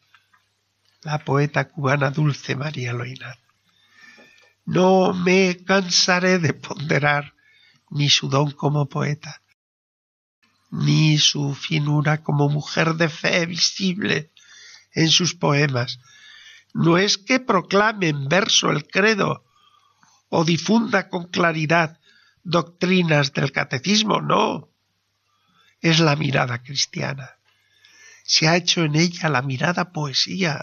la 1.03 1.19
poeta 1.19 1.69
cubana 1.69 2.11
Dulce 2.11 2.57
María 2.57 2.93
Loina. 2.93 3.40
No 4.77 5.13
me 5.13 5.65
cansaré 5.65 6.39
de 6.39 6.55
ponderar 6.55 7.35
ni 7.91 8.09
su 8.09 8.29
don 8.29 8.53
como 8.53 8.89
poeta, 8.89 9.43
ni 10.71 11.19
su 11.19 11.57
finura 11.57 12.23
como 12.23 12.49
mujer 12.49 12.95
de 12.95 13.09
fe 13.09 13.47
visible 13.47 14.31
en 14.93 15.09
sus 15.09 15.35
poemas. 15.35 15.99
No 16.73 16.99
es 16.99 17.19
que 17.19 17.41
proclame 17.41 18.11
en 18.11 18.29
verso 18.29 18.71
el 18.71 18.87
credo 18.87 19.45
o 20.29 20.45
difunda 20.45 21.09
con 21.09 21.25
claridad 21.25 21.99
doctrinas 22.45 23.33
del 23.33 23.51
catecismo, 23.51 24.21
no. 24.21 24.69
Es 25.81 25.99
la 25.99 26.15
mirada 26.15 26.63
cristiana. 26.63 27.39
Se 28.23 28.47
ha 28.47 28.55
hecho 28.55 28.85
en 28.85 28.95
ella 28.95 29.31
la 29.31 29.43
mirada 29.43 29.91
poesía. 29.91 30.61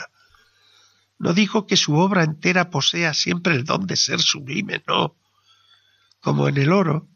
No 1.20 1.34
digo 1.34 1.66
que 1.66 1.78
su 1.78 1.96
obra 1.96 2.24
entera 2.24 2.70
posea 2.70 3.14
siempre 3.14 3.56
el 3.56 3.64
don 3.64 3.88
de 3.88 3.96
ser 3.96 4.20
sublime, 4.20 4.84
no. 4.88 5.16
Como 6.20 6.48
en 6.48 6.58
el 6.58 6.72
oro, 6.72 7.08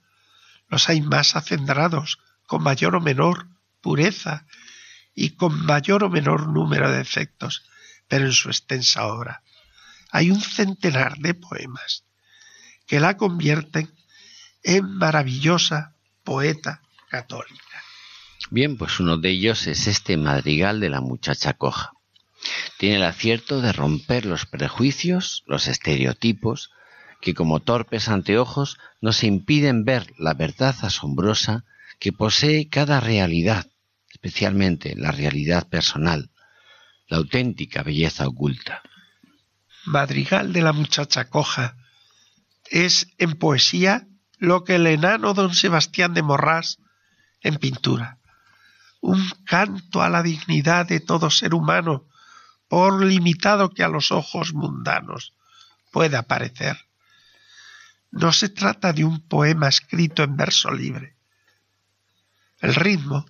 los 0.70 0.90
hay 0.90 1.02
más 1.02 1.36
acendrados, 1.36 2.20
con 2.48 2.64
mayor 2.64 2.96
o 2.96 3.02
menor 3.02 3.48
pureza 3.82 4.46
y 5.14 5.32
con 5.32 5.66
mayor 5.66 6.04
o 6.04 6.10
menor 6.10 6.48
número 6.48 6.92
de 6.92 7.02
efectos, 7.02 7.64
pero 8.08 8.26
en 8.26 8.34
su 8.34 8.50
extensa 8.50 9.08
obra 9.08 9.44
hay 10.12 10.30
un 10.30 10.42
centenar 10.42 11.18
de 11.18 11.34
poemas 11.34 12.04
que 12.86 13.00
la 13.00 13.16
convierten 13.16 13.94
en 14.64 14.86
maravillosa 14.98 15.96
poeta 16.24 16.82
católica. 17.10 17.84
Bien, 18.50 18.78
pues 18.78 19.00
uno 19.00 19.18
de 19.18 19.30
ellos 19.30 19.68
es 19.68 19.88
este 19.88 20.18
madrigal 20.18 20.82
de 20.82 20.90
la 20.90 21.00
muchacha 21.00 21.54
coja. 21.54 21.94
Tiene 22.82 22.96
el 22.96 23.04
acierto 23.04 23.62
de 23.62 23.74
romper 23.74 24.26
los 24.26 24.48
prejuicios, 24.48 25.44
los 25.46 25.68
estereotipos, 25.68 26.72
que 27.22 27.36
como 27.36 27.60
torpes 27.60 28.10
anteojos 28.10 28.80
nos 29.02 29.24
impiden 29.24 29.86
ver 29.86 30.12
la 30.18 30.34
verdad 30.34 30.76
asombrosa 30.82 31.64
que 32.00 32.12
posee 32.12 32.70
cada 32.70 33.00
realidad, 33.00 33.68
especialmente 34.10 34.96
la 34.96 35.12
realidad 35.12 35.70
personal, 35.70 36.32
la 37.08 37.18
auténtica 37.18 37.84
belleza 37.84 38.28
oculta. 38.28 38.82
Madrigal 39.86 40.52
de 40.52 40.64
la 40.64 40.74
muchacha 40.74 41.30
coja 41.30 41.78
es 42.72 43.10
en 43.20 43.34
poesía 43.38 44.08
lo 44.40 44.64
que 44.64 44.78
el 44.78 44.88
enano 44.88 45.36
don 45.36 45.54
Sebastián 45.54 46.16
de 46.16 46.24
Morrás 46.24 46.80
en 47.42 47.58
pintura. 47.58 48.18
Un 49.02 49.24
canto 49.46 50.02
a 50.02 50.10
la 50.10 50.24
dignidad 50.24 50.88
de 50.88 51.00
todo 51.00 51.30
ser 51.30 51.54
humano, 51.54 52.08
por 52.72 53.04
limitado 53.04 53.72
que 53.72 53.84
a 53.84 53.90
los 53.90 54.14
ojos 54.14 54.54
mundanos 54.54 55.34
pueda 55.92 56.24
parecer. 56.24 56.78
No 58.12 58.32
se 58.32 58.48
trata 58.48 58.94
de 58.94 59.04
un 59.04 59.28
poema 59.28 59.68
escrito 59.68 60.24
en 60.24 60.38
verso 60.38 60.72
libre. 60.72 61.18
El 62.62 62.74
ritmo 62.74 63.26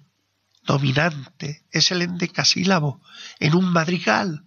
dominante 0.61 1.65
es 1.71 1.89
el 1.89 2.03
endecasílabo 2.03 3.01
en 3.39 3.55
un 3.55 3.73
madrigal 3.73 4.45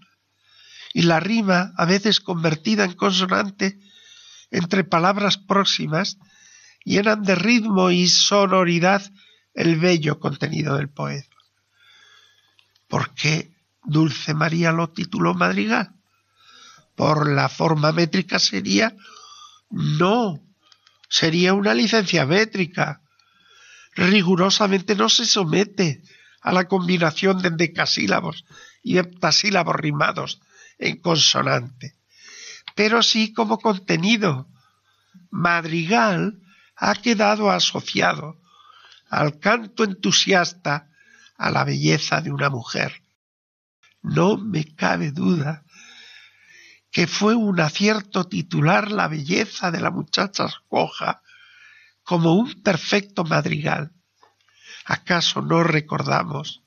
y 0.92 1.02
la 1.02 1.18
rima, 1.18 1.72
a 1.76 1.86
veces 1.86 2.20
convertida 2.20 2.84
en 2.84 2.92
consonante 2.92 3.80
entre 4.52 4.84
palabras 4.84 5.38
próximas, 5.38 6.18
llenan 6.84 7.24
de 7.24 7.34
ritmo 7.34 7.90
y 7.90 8.06
sonoridad 8.06 9.02
el 9.54 9.74
bello 9.74 10.20
contenido 10.20 10.76
del 10.76 10.88
poema. 10.88 11.26
¿Por 12.86 13.12
qué 13.14 13.53
Dulce 13.84 14.34
María 14.34 14.72
lo 14.72 14.90
tituló 14.90 15.34
madrigal? 15.34 15.92
Por 16.96 17.28
la 17.28 17.48
forma 17.48 17.92
métrica 17.92 18.38
sería 18.38 18.94
no, 19.70 20.40
sería 21.08 21.54
una 21.54 21.74
licencia 21.74 22.26
métrica. 22.26 23.00
Rigurosamente 23.96 24.94
no 24.94 25.08
se 25.08 25.26
somete 25.26 26.02
a 26.40 26.52
la 26.52 26.66
combinación 26.66 27.40
de 27.42 27.50
decasílabos 27.50 28.44
y 28.82 28.98
heptasílabos 28.98 29.76
rimados 29.76 30.40
en 30.78 31.00
consonante, 31.00 31.96
pero 32.74 33.02
sí 33.02 33.32
como 33.32 33.58
contenido. 33.58 34.48
Madrigal 35.30 36.40
ha 36.76 36.94
quedado 36.94 37.50
asociado 37.50 38.40
al 39.08 39.38
canto 39.38 39.84
entusiasta 39.84 40.90
a 41.36 41.50
la 41.50 41.64
belleza 41.64 42.20
de 42.20 42.30
una 42.30 42.50
mujer. 42.50 43.03
No 44.04 44.36
me 44.36 44.74
cabe 44.74 45.12
duda 45.12 45.64
que 46.92 47.06
fue 47.06 47.34
un 47.34 47.58
acierto 47.58 48.28
titular 48.28 48.92
la 48.92 49.08
belleza 49.08 49.70
de 49.70 49.80
la 49.80 49.90
muchacha 49.90 50.46
coja 50.68 51.22
como 52.04 52.34
un 52.34 52.62
perfecto 52.62 53.24
madrigal. 53.24 53.92
¿Acaso 54.84 55.40
no 55.40 55.64
recordamos 55.64 56.62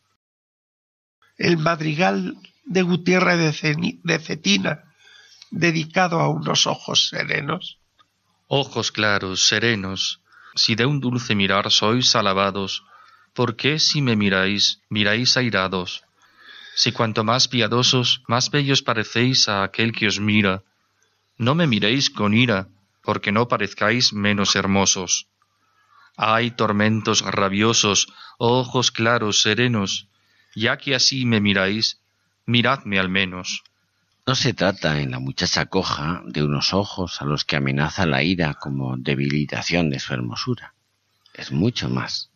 el 1.37 1.57
madrigal 1.57 2.35
de 2.65 2.81
Gutiérrez 2.81 3.61
de 3.61 4.19
Cetina 4.19 4.83
dedicado 5.51 6.19
a 6.19 6.29
unos 6.29 6.65
ojos 6.65 7.07
serenos? 7.09 7.79
Ojos 8.47 8.91
claros, 8.91 9.47
serenos, 9.47 10.21
si 10.55 10.73
de 10.73 10.87
un 10.87 10.99
dulce 10.99 11.35
mirar 11.35 11.71
sois 11.71 12.15
alabados, 12.15 12.83
¿por 13.33 13.55
qué 13.55 13.77
si 13.77 14.01
me 14.01 14.15
miráis, 14.15 14.81
miráis 14.89 15.37
airados? 15.37 16.06
Si 16.77 16.91
cuanto 16.91 17.23
más 17.23 17.47
piadosos, 17.47 18.21
más 18.27 18.51
bellos 18.51 18.83
parecéis 18.83 19.49
a 19.49 19.63
aquel 19.63 19.93
que 19.93 20.05
os 20.05 20.19
mira, 20.19 20.61
no 21.35 21.55
me 21.55 21.65
miréis 21.65 22.11
con 22.11 22.35
ira, 22.35 22.67
porque 23.01 23.31
no 23.31 23.47
parezcáis 23.47 24.13
menos 24.13 24.55
hermosos. 24.55 25.25
Hay 26.17 26.51
tormentos 26.51 27.21
rabiosos, 27.21 28.13
ojos 28.37 28.91
claros, 28.91 29.41
serenos, 29.41 30.07
ya 30.55 30.77
que 30.77 30.93
así 30.93 31.25
me 31.25 31.41
miráis, 31.41 31.99
miradme 32.45 32.99
al 32.99 33.09
menos. 33.09 33.63
No 34.27 34.35
se 34.35 34.53
trata 34.53 35.01
en 35.01 35.09
la 35.09 35.19
muchacha 35.19 35.65
coja 35.65 36.21
de 36.27 36.43
unos 36.43 36.75
ojos 36.75 37.23
a 37.23 37.25
los 37.25 37.43
que 37.43 37.55
amenaza 37.55 38.05
la 38.05 38.21
ira 38.21 38.53
como 38.53 38.97
debilitación 38.97 39.89
de 39.89 39.99
su 39.99 40.13
hermosura. 40.13 40.75
Es 41.33 41.51
mucho 41.51 41.89
más. 41.89 42.29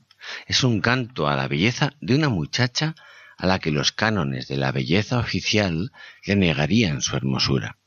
Es 0.48 0.64
un 0.64 0.82
canto 0.82 1.28
a 1.28 1.36
la 1.36 1.48
belleza 1.48 1.94
de 2.02 2.16
una 2.16 2.30
muchacha 2.30 2.96
a 3.42 3.48
la 3.48 3.58
que 3.58 3.72
los 3.72 3.92
cánones 3.92 4.48
de 4.48 4.56
la 4.56 4.72
belleza 4.72 5.18
oficial 5.18 5.92
le 6.26 6.36
negarían 6.36 7.02
su 7.02 7.16
hermosura. 7.16 7.80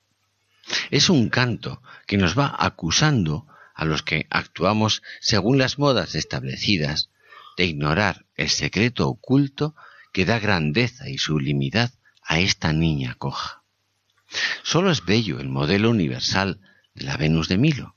Es 0.90 1.08
un 1.08 1.28
canto 1.28 1.80
que 2.08 2.16
nos 2.16 2.36
va 2.36 2.52
acusando 2.58 3.46
a 3.72 3.84
los 3.84 4.02
que 4.02 4.26
actuamos 4.30 5.02
según 5.20 5.56
las 5.56 5.78
modas 5.78 6.16
establecidas 6.16 7.10
de 7.56 7.66
ignorar 7.66 8.26
el 8.34 8.50
secreto 8.50 9.06
oculto 9.06 9.76
que 10.12 10.24
da 10.24 10.40
grandeza 10.40 11.08
y 11.08 11.18
sublimidad 11.18 11.92
a 12.24 12.40
esta 12.40 12.72
niña 12.72 13.14
coja. 13.14 13.62
Solo 14.64 14.90
es 14.90 15.04
bello 15.04 15.38
el 15.38 15.48
modelo 15.48 15.88
universal 15.90 16.58
de 16.94 17.04
la 17.04 17.16
Venus 17.16 17.46
de 17.46 17.58
Milo. 17.58 17.94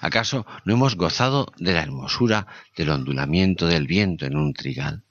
¿Acaso 0.00 0.46
no 0.64 0.74
hemos 0.74 0.94
gozado 0.94 1.52
de 1.56 1.72
la 1.72 1.82
hermosura 1.82 2.46
del 2.76 2.90
ondulamiento 2.90 3.66
del 3.66 3.88
viento 3.88 4.26
en 4.26 4.36
un 4.36 4.54
trigal? 4.54 5.02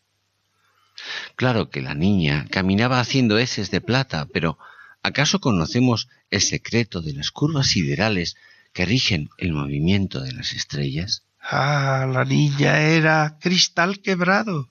Claro 1.36 1.70
que 1.70 1.82
la 1.82 1.96
niña 1.96 2.46
caminaba 2.50 3.00
haciendo 3.00 3.38
heces 3.38 3.72
de 3.72 3.82
plata, 3.82 4.28
pero 4.32 4.58
¿acaso 5.04 5.40
conocemos 5.40 6.08
el 6.30 6.42
secreto 6.42 7.02
de 7.02 7.14
las 7.14 7.32
curvas 7.32 7.68
siderales 7.68 8.36
que 8.74 8.86
rigen 8.86 9.30
el 9.38 9.54
movimiento 9.54 10.22
de 10.22 10.34
las 10.34 10.54
estrellas? 10.54 11.24
Ah, 11.42 12.08
la 12.12 12.24
niña 12.24 12.80
era 12.82 13.38
cristal 13.40 14.00
quebrado, 14.02 14.70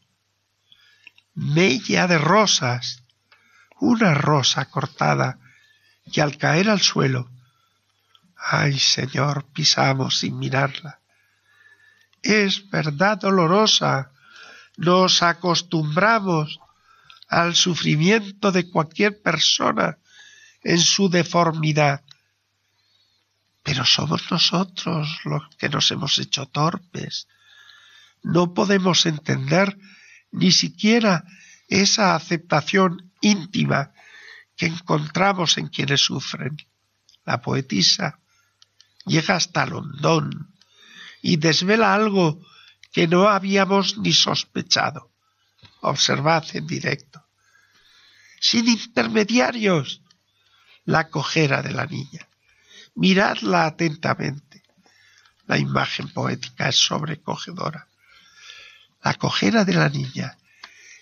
mella 1.35 2.07
de 2.07 2.19
rosas, 2.19 3.03
una 3.81 4.15
rosa 4.15 4.67
cortada 4.67 5.39
que 6.13 6.23
al 6.23 6.37
caer 6.39 6.69
al 6.69 6.81
suelo, 6.81 7.31
ay 8.37 8.79
Señor, 8.79 9.47
pisamos 9.53 10.19
sin 10.19 10.39
mirarla. 10.39 11.01
Es 12.23 12.69
verdad 12.71 13.19
dolorosa, 13.19 14.13
nos 14.81 15.23
acostumbramos 15.23 16.59
al 17.29 17.55
sufrimiento 17.55 18.51
de 18.51 18.71
cualquier 18.71 19.21
persona 19.21 19.99
en 20.63 20.79
su 20.79 21.11
deformidad. 21.11 22.03
Pero 23.63 23.85
somos 23.85 24.31
nosotros 24.31 25.21
los 25.25 25.43
que 25.59 25.69
nos 25.69 25.91
hemos 25.91 26.19
hecho 26.19 26.47
torpes. 26.47 27.29
No 28.23 28.55
podemos 28.55 29.05
entender 29.05 29.77
ni 30.33 30.51
siquiera 30.51 31.25
esa 31.69 32.15
aceptación 32.15 33.13
íntima 33.21 33.93
que 34.57 34.65
encontramos 34.65 35.59
en 35.59 35.69
quienes 35.69 36.01
sufren. 36.01 36.57
La 37.27 37.43
poetisa 37.43 38.19
llega 39.05 39.37
hasta 39.37 39.67
Londón 39.67 40.55
y 41.21 41.37
desvela 41.37 41.95
algo 41.95 42.41
que 42.93 43.07
no 43.07 43.29
habíamos 43.29 43.99
ni 43.99 44.13
sospechado. 44.13 45.11
Observad 45.83 46.45
en 46.55 46.67
directo. 46.67 47.25
Sin 48.41 48.69
intermediarios, 48.69 50.03
la 50.85 51.09
cojera 51.09 51.63
de 51.63 51.73
la 51.73 51.87
niña. 51.87 52.29
Miradla 52.95 53.67
atentamente. 53.67 54.63
La 55.47 55.59
imagen 55.59 56.09
poética 56.13 56.69
es 56.69 56.77
sobrecogedora. 56.77 57.89
La 59.03 59.15
cojera 59.15 59.65
de 59.65 59.75
la 59.75 59.89
niña 59.89 60.37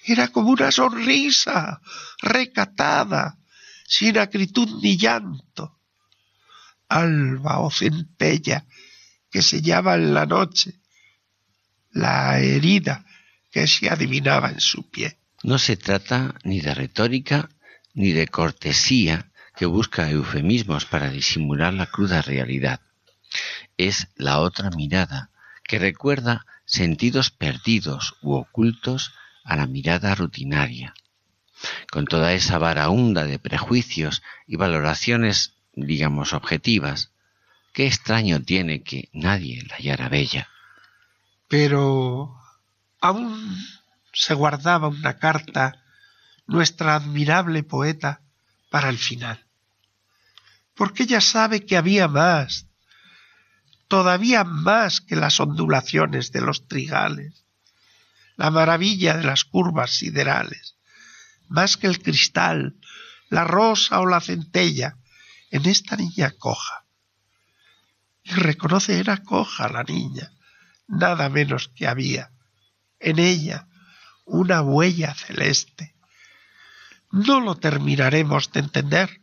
era 0.05 0.29
como 0.29 0.51
una 0.51 0.70
sonrisa 0.70 1.81
recatada, 2.22 3.37
sin 3.87 4.18
acritud 4.18 4.81
ni 4.83 4.96
llanto. 4.96 5.81
Alba 6.88 7.59
o 7.59 7.70
centella 7.70 8.64
que 9.31 9.42
se 9.42 9.61
llama 9.61 9.94
en 9.94 10.14
la 10.14 10.24
noche, 10.24 10.81
la 11.98 12.38
herida 12.38 13.04
que 13.50 13.66
se 13.66 13.90
adivinaba 13.90 14.50
en 14.50 14.61
su 14.61 14.88
pie. 14.88 15.18
No 15.42 15.58
se 15.58 15.76
trata 15.76 16.34
ni 16.44 16.61
de 16.61 16.74
retórica 16.74 17.48
ni 17.94 18.12
de 18.12 18.28
cortesía 18.28 19.30
que 19.56 19.66
busca 19.66 20.11
eufemismos 20.11 20.84
para 20.84 21.11
disimular 21.11 21.74
la 21.74 21.87
cruda 21.87 22.22
realidad. 22.22 22.80
Es 23.76 24.08
la 24.14 24.38
otra 24.38 24.70
mirada 24.70 25.30
que 25.64 25.78
recuerda 25.78 26.46
sentidos 26.64 27.30
perdidos 27.30 28.16
u 28.22 28.34
ocultos 28.34 29.12
a 29.44 29.56
la 29.56 29.66
mirada 29.66 30.14
rutinaria. 30.14 30.94
Con 31.90 32.04
toda 32.06 32.32
esa 32.34 32.59
varaunda 32.59 33.24
de 33.24 33.40
prejuicios 33.40 34.22
y 34.46 34.57
valoraciones, 34.57 35.55
digamos, 35.74 36.32
objetivas, 36.32 37.11
qué 37.72 37.86
extraño 37.86 38.40
tiene 38.40 38.82
que 38.82 39.09
nadie 39.12 39.64
la 39.68 39.76
hallara 39.76 40.09
bella. 40.09 40.49
Pero 41.49 42.38
aún 43.01 43.57
se 44.12 44.34
guardaba 44.34 44.88
una 44.88 45.18
carta 45.18 45.82
nuestra 46.46 46.94
admirable 46.94 47.62
poeta 47.62 48.20
para 48.70 48.88
el 48.88 48.99
final. 48.99 49.44
Porque 50.74 51.05
ella 51.05 51.20
sabe 51.20 51.64
que 51.64 51.76
había 51.76 52.09
más, 52.09 52.66
todavía 53.88 54.44
más 54.44 55.01
que 55.01 55.16
las 55.16 55.40
ondulaciones 55.40 56.32
de 56.32 56.40
los 56.40 56.68
trigales, 56.68 57.44
la 58.36 58.51
maravilla 58.51 59.16
de 59.16 59.24
las 59.24 59.44
curvas 59.44 59.90
siderales, 59.90 60.76
más 61.49 61.76
que 61.76 61.86
el 61.86 62.01
cristal, 62.01 62.76
la 63.30 63.44
rosa 63.44 64.01
o 64.01 64.07
la 64.07 64.20
centella, 64.20 64.96
en 65.51 65.66
esta 65.66 65.96
niña 65.96 66.30
coja. 66.38 66.84
Y 68.22 68.32
reconoce 68.32 68.99
era 68.99 69.22
coja 69.22 69.68
la 69.68 69.82
niña, 69.82 70.30
nada 70.89 71.28
menos 71.28 71.68
que 71.68 71.86
había 71.86 72.32
en 72.99 73.18
ella 73.18 73.68
una 74.24 74.62
huella 74.62 75.14
celeste. 75.14 75.95
No 77.11 77.41
lo 77.41 77.57
terminaremos 77.57 78.51
de 78.53 78.61
entender. 78.61 79.20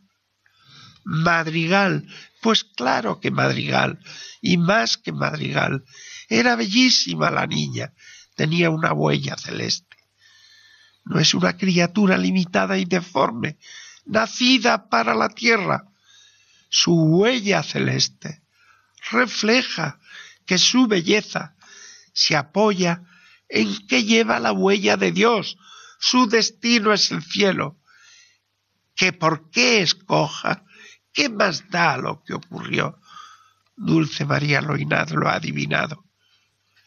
Madrigal, 1.04 2.08
pues 2.40 2.64
claro 2.64 3.20
que 3.20 3.30
madrigal, 3.30 4.00
y 4.40 4.56
más 4.56 4.96
que 4.96 5.12
madrigal. 5.12 5.84
Era 6.28 6.56
bellísima 6.56 7.30
la 7.30 7.46
niña, 7.46 7.92
tenía 8.34 8.70
una 8.70 8.92
huella 8.92 9.36
celeste. 9.36 9.96
No 11.04 11.20
es 11.20 11.34
una 11.34 11.56
criatura 11.56 12.18
limitada 12.18 12.78
y 12.78 12.84
deforme, 12.84 13.58
nacida 14.04 14.88
para 14.88 15.14
la 15.14 15.28
tierra. 15.28 15.84
Su 16.68 16.94
huella 16.94 17.62
celeste 17.62 18.42
refleja 19.10 20.00
que 20.44 20.58
su 20.58 20.88
belleza 20.88 21.55
se 22.16 22.34
apoya 22.34 23.02
en 23.46 23.86
que 23.86 24.04
lleva 24.04 24.40
la 24.40 24.50
huella 24.50 24.96
de 24.96 25.12
Dios, 25.12 25.58
su 26.00 26.26
destino 26.26 26.94
es 26.94 27.10
el 27.10 27.22
cielo, 27.22 27.78
que 28.94 29.12
por 29.12 29.50
qué 29.50 29.82
escoja, 29.82 30.64
qué 31.12 31.28
más 31.28 31.68
da 31.68 31.98
lo 31.98 32.24
que 32.24 32.32
ocurrió. 32.32 32.98
Dulce 33.76 34.24
María 34.24 34.62
Loinad 34.62 35.10
lo 35.10 35.28
ha 35.28 35.34
adivinado. 35.34 36.06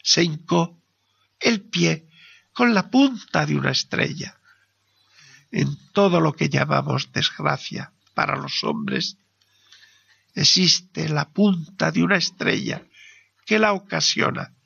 Se 0.02 0.24
hincó 0.24 0.82
el 1.38 1.62
pie 1.62 2.08
con 2.52 2.74
la 2.74 2.90
punta 2.90 3.46
de 3.46 3.56
una 3.56 3.70
estrella. 3.70 4.36
En 5.52 5.78
todo 5.92 6.20
lo 6.20 6.32
que 6.32 6.48
llamamos 6.48 7.12
desgracia 7.12 7.92
para 8.14 8.34
los 8.34 8.64
hombres, 8.64 9.16
existe 10.34 11.08
la 11.08 11.30
punta 11.30 11.92
de 11.92 12.02
una 12.02 12.16
estrella 12.16 12.84
que 13.46 13.60
la 13.60 13.72
ocasiona 13.72 14.56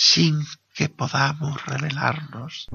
sin 0.00 0.44
que 0.74 0.88
podamos 0.88 1.66
revelarnos. 1.66 2.68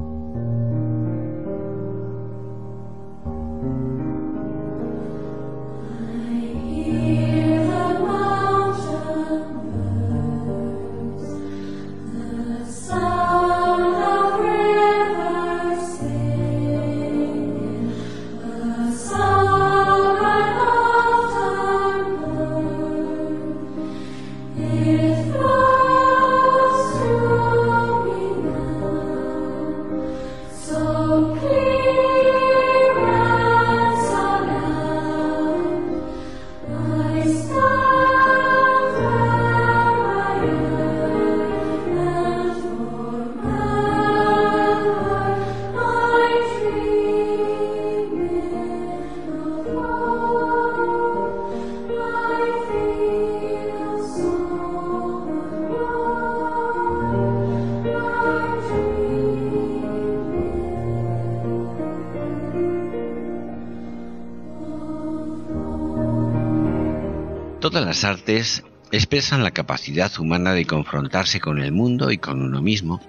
Expresan 69.24 69.44
la 69.46 69.52
capacidad 69.52 70.12
humana 70.20 70.54
de 70.54 70.66
confrontarse 70.66 71.40
con 71.40 71.60
el 71.60 71.72
mundo 71.72 72.12
y 72.12 72.18
con 72.18 72.42
uno 72.42 72.62
mismo, 72.62 73.00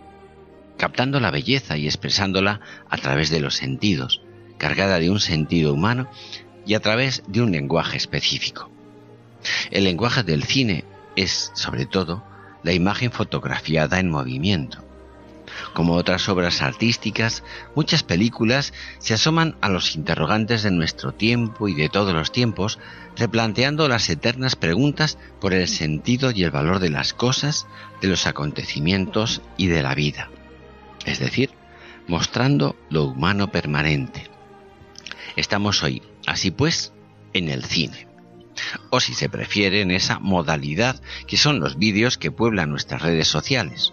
captando 0.79 1.19
la 1.19 1.33
belleza 1.33 1.77
y 1.77 1.87
expresándola 1.87 2.61
a 2.89 2.97
través 2.99 3.31
de 3.31 3.41
los 3.41 3.57
sentidos, 3.57 4.23
cargada 4.57 5.01
de 5.01 5.11
un 5.11 5.19
sentido 5.19 5.75
humano 5.75 6.09
y 6.65 6.75
a 6.75 6.81
través 6.81 7.25
de 7.27 7.43
un 7.43 7.51
lenguaje 7.51 7.97
específico. 7.97 8.71
El 9.73 9.83
lenguaje 9.83 10.23
del 10.23 10.45
cine 10.45 10.85
es, 11.17 11.51
sobre 11.55 11.85
todo, 11.85 12.23
la 12.63 12.73
imagen 12.73 13.11
fotografiada 13.11 13.99
en 13.99 14.09
movimiento, 14.09 14.85
como 15.73 15.95
otras 15.95 16.29
obras 16.29 16.63
artísticas, 16.63 17.43
muchas 17.75 18.03
películas 18.03 18.73
se 18.99 19.15
asoman 19.15 19.57
a 19.61 19.69
los 19.69 19.97
interrogantes 19.97 20.63
de 20.63 20.71
nuestro 20.71 21.13
tiempo 21.13 21.69
y 21.69 21.75
de 21.75 21.89
todos 21.89 22.15
los 22.15 22.33
tiempos, 22.33 22.79
replanteando 23.17 23.89
las 23.89 24.09
eternas 24.09 24.57
preguntas 24.57 25.19
por 25.41 25.53
el 25.55 25.69
sentido 25.69 26.31
y 26.31 26.45
el 26.45 26.51
valor 26.51 26.79
de 26.79 26.91
las 26.91 27.15
cosas, 27.15 27.67
de 28.01 28.09
los 28.09 28.27
acontecimientos 28.27 29.43
y 29.57 29.69
de 29.69 29.83
la 29.83 29.95
vida. 29.95 30.31
Es 31.05 31.19
decir, 31.19 31.51
mostrando 32.07 32.77
lo 32.91 33.05
humano 33.05 33.51
permanente. 33.51 34.31
Estamos 35.37 35.83
hoy, 35.83 36.03
así 36.27 36.51
pues, 36.51 36.93
en 37.33 37.49
el 37.49 37.65
cine. 37.65 38.07
O 38.91 39.01
si 39.01 39.15
se 39.15 39.29
prefiere, 39.29 39.81
en 39.81 39.91
esa 39.91 40.19
modalidad 40.19 41.01
que 41.27 41.37
son 41.37 41.61
los 41.61 41.77
vídeos 41.77 42.19
que 42.19 42.31
pueblan 42.31 42.71
nuestras 42.71 43.03
redes 43.03 43.29
sociales. 43.29 43.93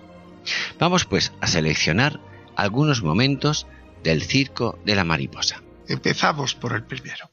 Vamos 0.80 1.06
pues 1.06 1.32
a 1.42 1.48
seleccionar 1.48 2.20
algunos 2.56 3.02
momentos 3.02 3.68
del 4.04 4.24
circo 4.24 4.80
de 4.86 4.96
la 4.96 5.04
mariposa. 5.04 5.62
Empezamos 5.88 6.56
por 6.56 6.74
el 6.74 6.84
primero. 6.84 7.30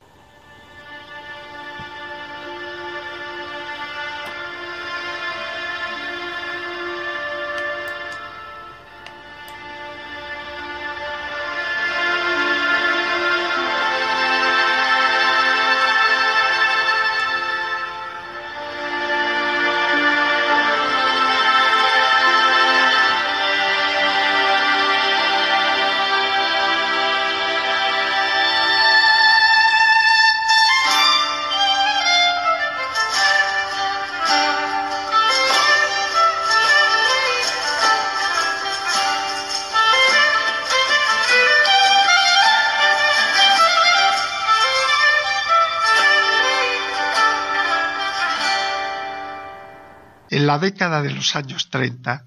La 50.49 50.59
década 50.59 51.03
de 51.03 51.11
los 51.11 51.37
años 51.37 51.69
30, 51.69 52.25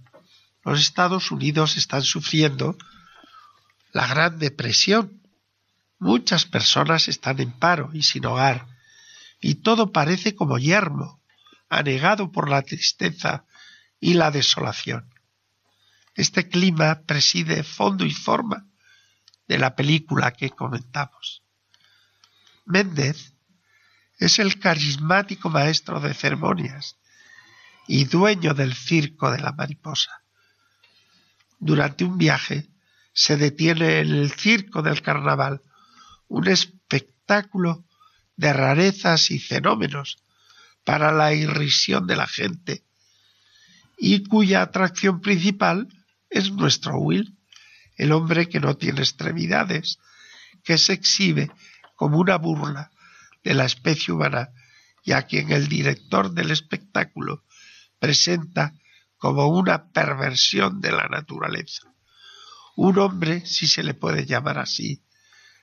los 0.63 0.79
Estados 0.79 1.31
Unidos 1.31 1.75
están 1.75 2.03
sufriendo 2.03 2.77
la 3.93 4.05
Gran 4.05 4.37
Depresión. 4.37 5.23
Muchas 5.97 6.45
personas 6.45 7.07
están 7.07 7.39
en 7.39 7.51
paro 7.51 7.89
y 7.93 8.03
sin 8.03 8.27
hogar, 8.27 8.67
y 9.39 9.55
todo 9.55 9.91
parece 9.91 10.35
como 10.35 10.59
yermo, 10.59 11.19
anegado 11.67 12.31
por 12.31 12.47
la 12.47 12.61
tristeza 12.61 13.45
y 13.99 14.13
la 14.13 14.29
desolación. 14.29 15.11
Este 16.13 16.47
clima 16.47 17.01
preside 17.07 17.63
fondo 17.63 18.05
y 18.05 18.13
forma 18.13 18.67
de 19.47 19.57
la 19.57 19.75
película 19.75 20.29
que 20.29 20.51
comentamos. 20.51 21.41
Méndez 22.65 23.33
es 24.19 24.37
el 24.37 24.59
carismático 24.59 25.49
maestro 25.49 25.99
de 25.99 26.13
ceremonias 26.13 27.00
y 27.87 28.05
dueño 28.05 28.53
del 28.53 28.73
circo 28.73 29.31
de 29.31 29.39
la 29.39 29.51
mariposa. 29.51 30.21
Durante 31.59 32.03
un 32.03 32.17
viaje 32.17 32.67
se 33.13 33.37
detiene 33.37 33.99
en 33.99 34.11
el 34.11 34.31
circo 34.31 34.81
del 34.81 35.01
carnaval 35.01 35.61
un 36.27 36.47
espectáculo 36.47 37.85
de 38.35 38.53
rarezas 38.53 39.31
y 39.31 39.39
fenómenos 39.39 40.17
para 40.83 41.11
la 41.11 41.33
irrisión 41.33 42.07
de 42.07 42.15
la 42.15 42.27
gente 42.27 42.83
y 43.97 44.23
cuya 44.23 44.63
atracción 44.63 45.21
principal 45.21 45.87
es 46.29 46.51
nuestro 46.51 46.97
Will, 46.97 47.37
el 47.97 48.11
hombre 48.13 48.49
que 48.49 48.59
no 48.59 48.75
tiene 48.75 49.01
extremidades, 49.01 49.99
que 50.63 50.79
se 50.79 50.93
exhibe 50.93 51.51
como 51.95 52.17
una 52.17 52.37
burla 52.37 52.89
de 53.43 53.53
la 53.53 53.65
especie 53.65 54.13
humana 54.13 54.49
y 55.03 55.11
a 55.11 55.23
quien 55.23 55.51
el 55.51 55.67
director 55.67 56.31
del 56.31 56.49
espectáculo 56.49 57.43
presenta 58.01 58.73
como 59.17 59.45
una 59.45 59.91
perversión 59.91 60.81
de 60.81 60.91
la 60.91 61.07
naturaleza. 61.07 61.93
Un 62.75 62.97
hombre, 62.97 63.45
si 63.45 63.67
se 63.67 63.83
le 63.83 63.93
puede 63.93 64.25
llamar 64.25 64.57
así, 64.57 65.03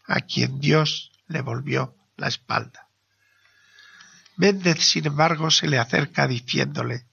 a 0.06 0.20
quien 0.20 0.60
Dios 0.60 1.10
le 1.26 1.40
volvió 1.40 1.96
la 2.16 2.28
espalda. 2.28 2.86
Méndez, 4.36 4.84
sin 4.84 5.08
embargo, 5.08 5.50
se 5.50 5.66
le 5.66 5.80
acerca 5.80 6.28
diciéndole, 6.28 7.08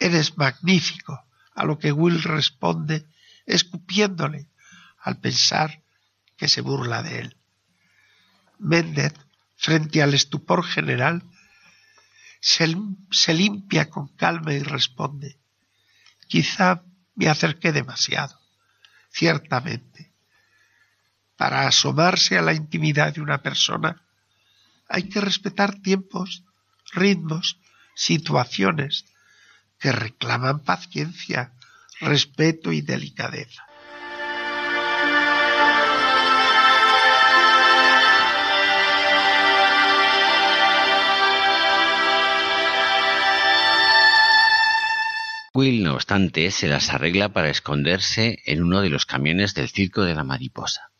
Eres 0.00 0.36
magnífico, 0.36 1.24
a 1.54 1.64
lo 1.64 1.78
que 1.78 1.92
Will 1.92 2.20
responde 2.20 3.06
escupiéndole 3.46 4.48
al 4.98 5.20
pensar 5.20 5.84
que 6.36 6.48
se 6.48 6.62
burla 6.62 7.04
de 7.04 7.20
él. 7.20 7.36
Méndez, 8.58 9.14
frente 9.54 10.02
al 10.02 10.14
estupor 10.14 10.64
general, 10.64 11.22
se, 12.44 13.32
limpia 13.32 13.88
con 13.88 14.08
calma 14.08 14.52
y 14.52 14.62
responde, 14.62 15.38
quizá 16.28 16.82
me 17.14 17.30
acerqué 17.30 17.72
demasiado, 17.72 18.38
ciertamente. 19.10 20.12
Para 21.36 21.66
asomarse 21.66 22.36
a 22.36 22.42
la 22.42 22.52
intimidad 22.52 23.14
de 23.14 23.22
una 23.22 23.40
persona 23.40 24.02
hay 24.90 25.04
que 25.04 25.22
respetar 25.22 25.80
tiempos, 25.80 26.44
ritmos, 26.92 27.58
situaciones 27.94 29.06
que 29.78 29.90
reclaman 29.92 30.60
paciencia, 30.60 31.54
respeto 32.00 32.72
y 32.72 32.82
delicadeza. 32.82 33.64
Will, 45.56 45.84
no 45.84 45.94
obstante, 45.94 46.50
se 46.50 46.66
las 46.66 46.90
arregla 46.90 47.28
para 47.28 47.48
esconderse 47.48 48.42
en 48.44 48.64
uno 48.64 48.82
de 48.82 48.90
los 48.90 49.06
camiones 49.06 49.54
del 49.54 49.68
circo 49.68 50.02
de 50.02 50.16
la 50.16 50.24
mariposa. 50.24 50.90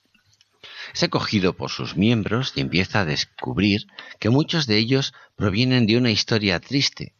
Es 0.95 1.03
acogido 1.03 1.57
por 1.57 1.71
sus 1.71 1.97
miembros 1.97 2.53
y 2.55 2.61
empieza 2.61 3.01
a 3.01 3.05
descubrir 3.05 3.89
que 4.21 4.31
muchos 4.31 4.69
de 4.69 4.77
ellos 4.77 5.13
provienen 5.35 5.87
de 5.87 5.97
una 5.97 6.13
historia 6.13 6.61
triste 6.61 7.15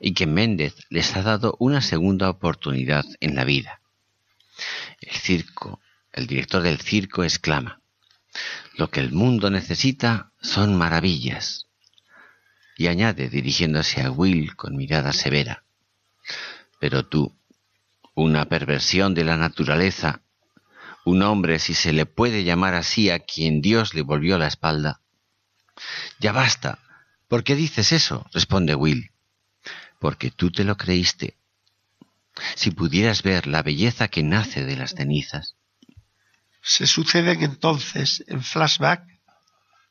y 0.00 0.14
que 0.14 0.26
Méndez 0.26 0.74
les 0.88 1.16
ha 1.16 1.22
dado 1.22 1.54
una 1.60 1.80
segunda 1.80 2.28
oportunidad 2.28 3.04
en 3.20 3.36
la 3.36 3.44
vida. 3.44 3.80
El 5.00 5.14
circo, 5.14 5.80
el 6.12 6.26
director 6.26 6.60
del 6.60 6.80
circo 6.80 7.22
exclama, 7.22 7.80
lo 8.74 8.90
que 8.90 8.98
el 8.98 9.12
mundo 9.12 9.48
necesita 9.48 10.32
son 10.42 10.76
maravillas. 10.76 11.68
Y 12.76 12.88
añade, 12.88 13.28
dirigiéndose 13.28 14.02
a 14.02 14.10
Will 14.10 14.56
con 14.56 14.76
mirada 14.76 15.12
severa, 15.12 15.62
pero 16.80 17.06
tú, 17.06 17.38
una 18.14 18.46
perversión 18.46 19.14
de 19.14 19.22
la 19.22 19.36
naturaleza, 19.36 20.22
un 21.04 21.22
hombre, 21.22 21.58
si 21.58 21.74
se 21.74 21.92
le 21.92 22.06
puede 22.06 22.42
llamar 22.42 22.74
así 22.74 23.10
a 23.10 23.20
quien 23.20 23.60
Dios 23.60 23.94
le 23.94 24.02
volvió 24.02 24.38
la 24.38 24.48
espalda. 24.48 25.00
Ya 26.18 26.32
basta. 26.32 26.78
¿Por 27.28 27.44
qué 27.44 27.54
dices 27.54 27.92
eso? 27.92 28.26
responde 28.32 28.74
Will. 28.74 29.12
Porque 30.00 30.30
tú 30.30 30.50
te 30.50 30.64
lo 30.64 30.76
creíste. 30.76 31.36
Si 32.56 32.70
pudieras 32.70 33.22
ver 33.22 33.46
la 33.46 33.62
belleza 33.62 34.08
que 34.08 34.22
nace 34.22 34.64
de 34.64 34.76
las 34.76 34.94
cenizas. 34.94 35.56
Se 36.62 36.86
suceden 36.86 37.42
entonces, 37.42 38.24
en 38.26 38.42
flashback, 38.42 39.04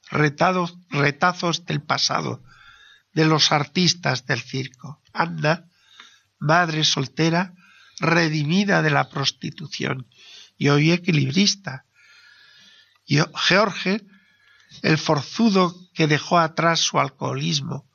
retados, 0.10 0.76
retazos 0.90 1.66
del 1.66 1.82
pasado, 1.82 2.44
de 3.14 3.26
los 3.26 3.52
artistas 3.52 4.26
del 4.26 4.42
circo. 4.42 5.02
Anda 5.14 5.69
madre 6.40 6.84
soltera, 6.84 7.54
redimida 8.00 8.82
de 8.82 8.90
la 8.90 9.10
prostitución 9.10 10.08
y 10.58 10.70
hoy 10.70 10.92
equilibrista. 10.92 11.86
Y 13.06 13.20
George, 13.36 14.02
el 14.82 14.98
forzudo 14.98 15.76
que 15.94 16.08
dejó 16.08 16.40
atrás 16.40 16.80
su 16.80 17.00
alcoholismo. 17.00 17.90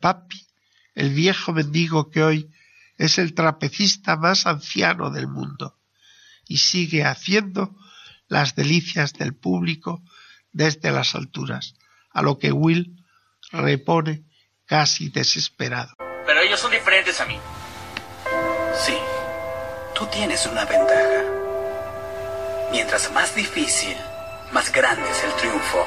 Papi, 0.00 0.46
el 0.94 1.10
viejo 1.10 1.52
mendigo 1.52 2.10
que 2.10 2.22
hoy 2.22 2.50
es 2.96 3.18
el 3.18 3.34
trapecista 3.34 4.16
más 4.16 4.46
anciano 4.46 5.10
del 5.10 5.28
mundo 5.28 5.78
y 6.46 6.58
sigue 6.58 7.04
haciendo 7.04 7.76
las 8.28 8.54
delicias 8.54 9.12
del 9.14 9.34
público 9.34 10.02
desde 10.52 10.92
las 10.92 11.14
alturas, 11.14 11.74
a 12.10 12.22
lo 12.22 12.38
que 12.38 12.52
Will 12.52 13.04
repone 13.50 14.24
casi 14.66 15.08
desesperado. 15.08 15.94
Pero 16.26 16.40
ellos 16.40 16.58
son 16.58 16.70
diferentes 16.70 17.20
a 17.20 17.26
mí. 17.26 17.38
Sí, 18.74 18.96
tú 19.94 20.06
tienes 20.06 20.46
una 20.46 20.64
ventaja. 20.64 21.22
Mientras 22.70 23.12
más 23.12 23.34
difícil, 23.34 23.96
más 24.52 24.72
grande 24.72 25.08
es 25.10 25.24
el 25.24 25.32
triunfo. 25.34 25.86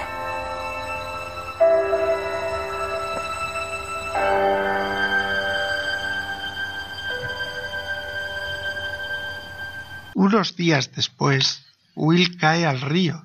Unos 10.13 10.55
días 10.55 10.91
después, 10.95 11.63
Will 11.95 12.37
cae 12.37 12.65
al 12.65 12.81
río. 12.81 13.23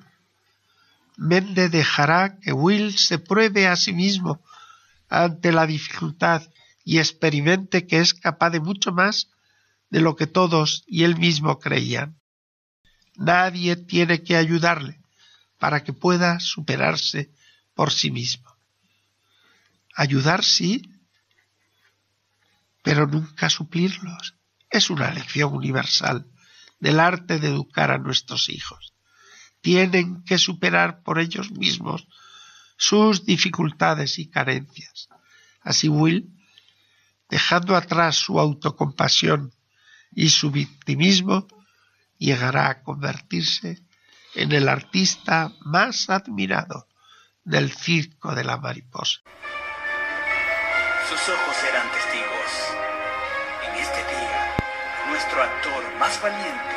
Mende 1.17 1.69
dejará 1.69 2.37
que 2.39 2.53
Will 2.53 2.97
se 2.97 3.19
pruebe 3.19 3.67
a 3.67 3.75
sí 3.75 3.93
mismo 3.93 4.39
ante 5.09 5.51
la 5.51 5.65
dificultad 5.67 6.41
y 6.83 6.99
experimente 6.99 7.87
que 7.87 7.99
es 7.99 8.13
capaz 8.13 8.49
de 8.51 8.59
mucho 8.59 8.91
más 8.91 9.29
de 9.89 10.01
lo 10.01 10.15
que 10.15 10.27
todos 10.27 10.83
y 10.87 11.03
él 11.03 11.17
mismo 11.17 11.59
creían. 11.59 12.19
Nadie 13.15 13.75
tiene 13.75 14.23
que 14.23 14.35
ayudarle 14.35 14.99
para 15.59 15.83
que 15.83 15.93
pueda 15.93 16.39
superarse 16.39 17.31
por 17.73 17.91
sí 17.91 18.11
mismo. 18.11 18.51
Ayudar 19.95 20.43
sí, 20.43 20.89
pero 22.81 23.07
nunca 23.07 23.49
suplirlos. 23.49 24.35
Es 24.69 24.89
una 24.89 25.11
lección 25.11 25.53
universal 25.53 26.25
del 26.79 26.99
arte 26.99 27.39
de 27.39 27.49
educar 27.49 27.91
a 27.91 27.99
nuestros 27.99 28.49
hijos. 28.49 28.93
Tienen 29.61 30.23
que 30.23 30.37
superar 30.37 31.03
por 31.03 31.19
ellos 31.19 31.51
mismos 31.51 32.07
sus 32.75 33.23
dificultades 33.25 34.19
y 34.19 34.27
carencias. 34.29 35.07
Así 35.61 35.87
Will 35.87 36.32
dejando 37.29 37.75
atrás 37.75 38.15
su 38.15 38.39
autocompasión 38.39 39.53
y 40.11 40.29
su 40.29 40.51
victimismo, 40.51 41.47
llegará 42.17 42.69
a 42.69 42.83
convertirse 42.83 43.81
en 44.35 44.51
el 44.51 44.69
artista 44.69 45.51
más 45.61 46.09
admirado 46.09 46.87
del 47.43 47.71
circo 47.71 48.33
de 48.33 48.43
la 48.43 48.57
mariposa. 48.57 49.21
Sus 51.09 51.29
ojos 51.29 51.55
serán 51.57 51.91
testigos. 51.91 52.51
En 53.67 53.75
este 53.75 53.99
día, 54.09 54.55
nuestro 55.09 55.43
actor 55.43 55.83
más 55.99 56.21
valiente 56.21 56.75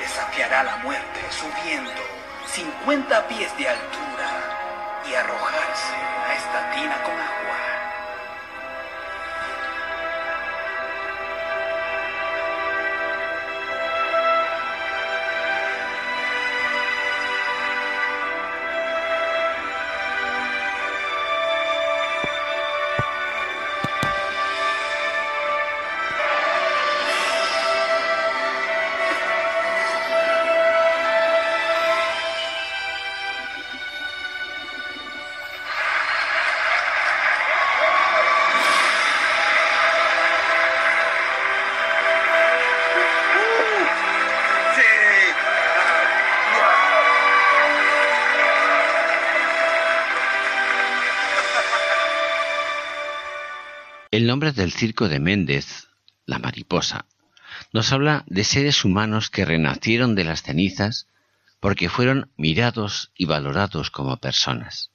desafiará 0.00 0.62
la 0.64 0.76
muerte 0.78 1.20
subiendo 1.30 2.00
50 2.46 3.28
pies 3.28 3.56
de 3.58 3.68
altura 3.68 5.02
y 5.08 5.14
arrojarse 5.14 5.94
a 5.94 6.34
esta 6.34 6.70
tina 6.72 7.02
con 7.02 7.14
agua. 7.14 7.69
Del 54.54 54.72
circo 54.72 55.08
de 55.08 55.20
Méndez, 55.20 55.88
la 56.26 56.38
mariposa, 56.38 57.06
nos 57.72 57.92
habla 57.92 58.24
de 58.26 58.42
seres 58.42 58.84
humanos 58.84 59.30
que 59.30 59.44
renacieron 59.44 60.14
de 60.14 60.24
las 60.24 60.42
cenizas 60.42 61.06
porque 61.60 61.88
fueron 61.88 62.30
mirados 62.36 63.12
y 63.16 63.26
valorados 63.26 63.90
como 63.90 64.16
personas. 64.16 64.90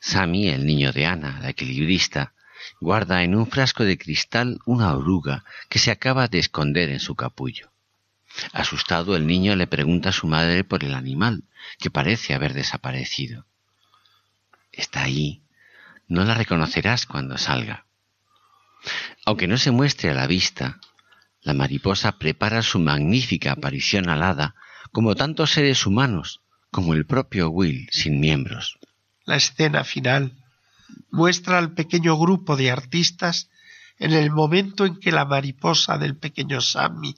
Sammy, 0.00 0.48
el 0.48 0.66
niño 0.66 0.92
de 0.92 1.06
Ana, 1.06 1.38
la 1.40 1.50
equilibrista, 1.50 2.34
guarda 2.80 3.22
en 3.22 3.34
un 3.34 3.46
frasco 3.46 3.84
de 3.84 3.96
cristal 3.96 4.58
una 4.66 4.94
oruga 4.94 5.44
que 5.68 5.78
se 5.78 5.90
acaba 5.90 6.28
de 6.28 6.38
esconder 6.38 6.90
en 6.90 7.00
su 7.00 7.14
capullo. 7.14 7.70
Asustado, 8.52 9.16
el 9.16 9.26
niño 9.26 9.56
le 9.56 9.66
pregunta 9.66 10.10
a 10.10 10.12
su 10.12 10.26
madre 10.26 10.64
por 10.64 10.84
el 10.84 10.94
animal, 10.94 11.44
que 11.78 11.90
parece 11.90 12.34
haber 12.34 12.52
desaparecido. 12.52 13.46
Está 14.70 15.02
ahí. 15.02 15.42
No 16.08 16.24
la 16.24 16.34
reconocerás 16.34 17.06
cuando 17.06 17.38
salga. 17.38 17.86
Aunque 19.24 19.46
no 19.46 19.58
se 19.58 19.70
muestre 19.70 20.10
a 20.10 20.14
la 20.14 20.26
vista, 20.26 20.80
la 21.42 21.54
mariposa 21.54 22.18
prepara 22.18 22.62
su 22.62 22.78
magnífica 22.78 23.52
aparición 23.52 24.08
alada 24.08 24.54
como 24.92 25.14
tantos 25.14 25.52
seres 25.52 25.86
humanos, 25.86 26.40
como 26.70 26.94
el 26.94 27.06
propio 27.06 27.48
Will 27.50 27.88
sin 27.90 28.20
miembros. 28.20 28.78
La 29.24 29.36
escena 29.36 29.84
final 29.84 30.36
muestra 31.10 31.58
al 31.58 31.72
pequeño 31.72 32.18
grupo 32.18 32.56
de 32.56 32.70
artistas 32.70 33.50
en 33.98 34.12
el 34.12 34.30
momento 34.30 34.86
en 34.86 34.98
que 34.98 35.12
la 35.12 35.24
mariposa 35.24 35.98
del 35.98 36.16
pequeño 36.16 36.60
Sammy 36.60 37.14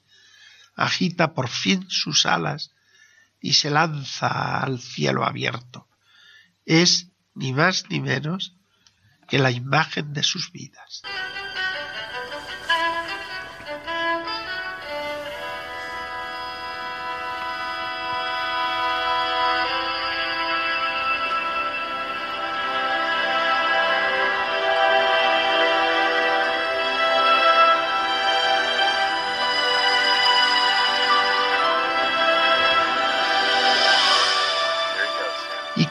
agita 0.75 1.35
por 1.35 1.49
fin 1.49 1.87
sus 1.89 2.27
alas 2.27 2.73
y 3.41 3.55
se 3.55 3.71
lanza 3.71 4.61
al 4.61 4.81
cielo 4.81 5.25
abierto. 5.25 5.89
Es 6.65 7.09
ni 7.35 7.53
más 7.53 7.87
ni 7.89 8.01
menos 8.01 8.55
que 9.29 9.39
la 9.39 9.51
imagen 9.51 10.13
de 10.13 10.23
sus 10.23 10.53
vidas. 10.53 11.03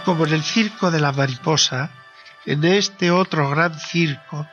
Como 0.04 0.26
en 0.26 0.34
el 0.34 0.44
circo 0.44 0.92
de 0.92 1.00
la 1.00 1.12
mariposa, 1.12 1.92
en 2.46 2.64
este 2.64 3.12
otro 3.12 3.50
gran 3.50 3.80
circo 3.80 4.48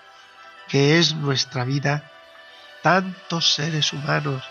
que 0.68 0.99
es 0.99 1.14
nuestra 1.14 1.64
vida, 1.64 2.11
tantos 2.82 3.55
seres 3.55 3.92
humanos, 3.92 4.44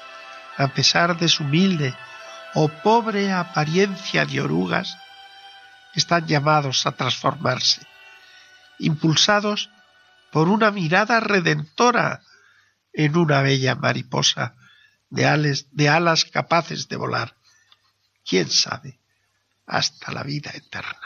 a 0.58 0.68
pesar 0.70 1.18
de 1.18 1.28
su 1.28 1.44
humilde 1.44 1.94
o 2.56 2.70
pobre 2.70 3.32
apariencia 3.32 4.26
de 4.26 4.42
orugas, 4.42 4.98
están 5.94 6.26
llamados 6.28 6.86
a 6.86 6.92
transformarse, 6.94 7.86
impulsados 8.80 9.70
por 10.32 10.50
una 10.50 10.72
mirada 10.72 11.20
redentora 11.20 12.22
en 12.94 13.16
una 13.16 13.42
bella 13.42 13.76
mariposa 13.76 14.56
de, 15.10 15.66
de 15.72 15.90
alas 15.90 16.26
capaces 16.26 16.88
de 16.88 16.96
volar. 16.96 17.36
¿Quién 18.26 18.50
sabe? 18.50 19.00
Hasta 19.68 20.12
la 20.12 20.24
vida 20.24 20.52
eterna. 20.54 20.98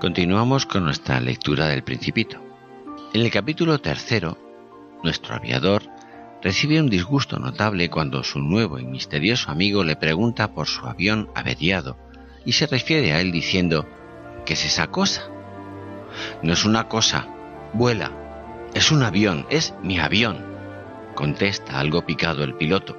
Continuamos 0.00 0.66
con 0.66 0.84
nuestra 0.84 1.20
lectura 1.20 1.68
del 1.68 1.84
Principito. 1.84 2.42
En 3.14 3.20
el 3.20 3.30
capítulo 3.30 3.78
tercero 3.80 4.51
nuestro 5.02 5.34
aviador 5.34 5.82
recibe 6.42 6.80
un 6.80 6.90
disgusto 6.90 7.38
notable 7.38 7.88
cuando 7.88 8.24
su 8.24 8.40
nuevo 8.40 8.78
y 8.78 8.84
misterioso 8.84 9.50
amigo 9.50 9.84
le 9.84 9.96
pregunta 9.96 10.52
por 10.52 10.66
su 10.66 10.86
avión 10.86 11.30
averiado 11.34 11.96
y 12.44 12.52
se 12.52 12.66
refiere 12.66 13.12
a 13.12 13.20
él 13.20 13.30
diciendo 13.32 13.88
¿Qué 14.44 14.54
es 14.54 14.64
esa 14.64 14.88
cosa? 14.88 15.28
No 16.42 16.52
es 16.52 16.64
una 16.64 16.88
cosa, 16.88 17.28
vuela, 17.72 18.10
es 18.74 18.90
un 18.90 19.02
avión, 19.02 19.46
es 19.50 19.74
mi 19.82 19.98
avión, 20.00 20.44
contesta 21.14 21.78
algo 21.78 22.04
picado 22.04 22.42
el 22.42 22.54
piloto, 22.54 22.96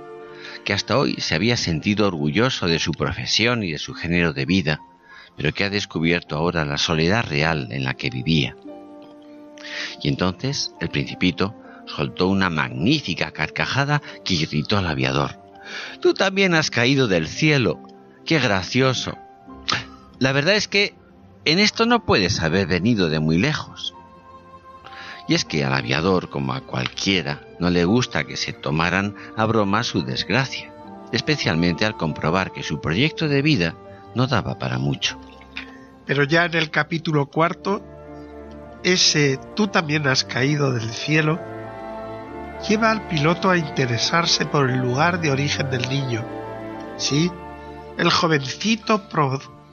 que 0.64 0.74
hasta 0.74 0.98
hoy 0.98 1.16
se 1.16 1.36
había 1.36 1.58
sentido 1.58 2.08
orgulloso 2.08 2.68
de 2.68 2.80
su 2.80 2.92
profesión 2.94 3.64
y 3.64 3.72
de 3.72 3.78
su 3.78 3.94
género 3.94 4.34
de 4.34 4.46
vida, 4.46 4.80
pero 5.36 5.52
que 5.52 5.66
ha 5.66 5.70
descubierto 5.70 6.38
ahora 6.38 6.64
la 6.64 6.78
soledad 6.78 7.26
real 7.28 7.68
en 7.72 7.84
la 7.84 7.96
que 7.96 8.10
vivía. 8.10 8.56
Y 10.02 10.08
entonces 10.08 10.74
el 10.80 10.90
principito 10.90 11.56
soltó 11.86 12.28
una 12.28 12.50
magnífica 12.50 13.32
carcajada 13.32 14.02
que 14.24 14.36
irritó 14.36 14.78
al 14.78 14.88
aviador. 14.88 15.40
Tú 16.02 16.14
también 16.14 16.54
has 16.54 16.70
caído 16.70 17.08
del 17.08 17.28
cielo. 17.28 17.82
Qué 18.26 18.40
gracioso. 18.40 19.18
La 20.20 20.32
verdad 20.32 20.56
es 20.56 20.68
que 20.68 20.96
en 21.46 21.60
esto 21.60 21.86
no 21.86 22.06
puedes 22.06 22.42
haber 22.42 22.68
venido 22.68 23.10
de 23.10 23.20
muy 23.20 23.38
lejos. 23.38 23.94
Y 25.28 25.36
es 25.36 25.46
que 25.46 25.64
al 25.64 25.74
aviador, 25.74 26.30
como 26.30 26.54
a 26.54 26.62
cualquiera, 26.62 27.42
no 27.60 27.70
le 27.70 27.86
gusta 27.86 28.26
que 28.26 28.36
se 28.36 28.54
tomaran 28.54 29.16
a 29.38 29.46
broma 29.46 29.84
su 29.84 30.04
desgracia, 30.04 30.74
especialmente 31.12 31.86
al 31.86 31.96
comprobar 31.96 32.52
que 32.52 32.64
su 32.64 32.82
proyecto 32.82 33.28
de 33.28 33.42
vida 33.42 33.76
no 34.16 34.28
daba 34.28 34.60
para 34.60 34.78
mucho. 34.78 35.18
Pero 36.06 36.24
ya 36.26 36.46
en 36.46 36.56
el 36.56 36.70
capítulo 36.70 37.28
cuarto, 37.28 37.82
ese 38.84 39.40
tú 39.56 39.68
también 39.68 40.08
has 40.08 40.26
caído 40.26 40.74
del 40.74 40.90
cielo 40.90 41.40
lleva 42.68 42.92
al 42.92 43.08
piloto 43.08 43.50
a 43.50 43.58
interesarse 43.58 44.46
por 44.46 44.70
el 44.70 44.80
lugar 44.80 45.20
de 45.20 45.32
origen 45.32 45.70
del 45.70 45.88
niño. 45.90 46.26
Sí, 46.98 47.30
el 47.98 48.10
jovencito 48.10 49.10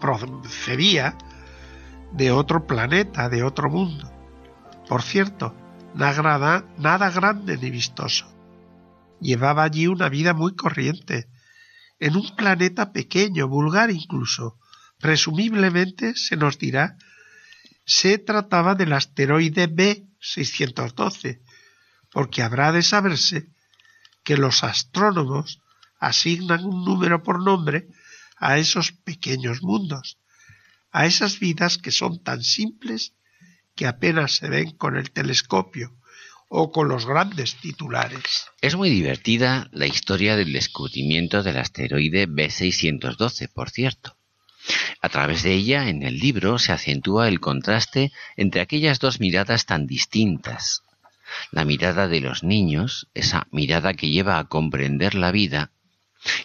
procedía 0.01 1.17
de 2.13 2.33
otro 2.33 2.67
planeta, 2.67 3.29
de 3.29 3.45
otro 3.45 3.71
mundo. 3.71 4.11
Por 4.89 5.03
cierto, 5.03 5.55
nada, 5.95 6.65
nada 6.79 7.11
grande 7.11 7.57
ni 7.59 7.71
vistoso. 7.71 8.27
Llevaba 9.21 9.65
allí 9.65 9.87
una 9.87 10.09
vida 10.09 10.35
muy 10.35 10.57
corriente, 10.57 11.29
en 12.01 12.17
un 12.17 12.35
planeta 12.35 12.93
pequeño, 12.93 13.47
vulgar 13.47 13.91
incluso. 13.91 14.59
Presumiblemente, 14.99 16.15
se 16.17 16.37
nos 16.37 16.59
dirá, 16.59 16.97
se 17.85 18.19
trataba 18.19 18.75
del 18.75 18.93
asteroide 18.95 19.69
B612, 19.69 21.41
porque 22.13 22.43
habrá 22.43 22.73
de 22.73 22.83
saberse 22.83 23.49
que 24.25 24.37
los 24.37 24.65
astrónomos 24.65 25.61
asignan 25.99 26.65
un 26.65 26.85
número 26.85 27.23
por 27.23 27.43
nombre 27.43 27.89
a 28.37 28.59
esos 28.59 28.93
pequeños 28.93 29.63
mundos, 29.63 30.19
a 30.91 31.07
esas 31.07 31.39
vidas 31.39 31.79
que 31.79 31.91
son 31.91 32.23
tan 32.23 32.43
simples 32.43 33.13
que 33.75 33.87
apenas 33.87 34.37
se 34.37 34.49
ven 34.49 34.73
con 34.73 34.97
el 34.97 35.11
telescopio 35.11 35.95
o 36.49 36.73
con 36.73 36.89
los 36.89 37.07
grandes 37.07 37.57
titulares. 37.57 38.47
Es 38.61 38.75
muy 38.75 38.91
divertida 38.91 39.69
la 39.71 39.87
historia 39.87 40.37
del 40.37 40.53
descubrimiento 40.53 41.43
del 41.43 41.59
asteroide 41.59 42.27
B612, 42.27 43.49
por 43.53 43.71
cierto. 43.71 44.17
A 45.01 45.09
través 45.09 45.43
de 45.43 45.55
ella, 45.55 45.89
en 45.89 46.03
el 46.03 46.19
libro, 46.19 46.59
se 46.59 46.73
acentúa 46.73 47.29
el 47.29 47.41
contraste 47.41 48.13
entre 48.37 48.61
aquellas 48.61 48.99
dos 48.99 49.21
miradas 49.21 49.65
tan 49.65 49.87
distintas, 49.87 50.83
la 51.51 51.65
mirada 51.65 52.09
de 52.09 52.21
los 52.21 52.43
niños, 52.43 53.09
esa 53.15 53.47
mirada 53.51 53.95
que 53.95 54.11
lleva 54.11 54.39
a 54.39 54.49
comprender 54.49 55.15
la 55.15 55.31
vida, 55.31 55.73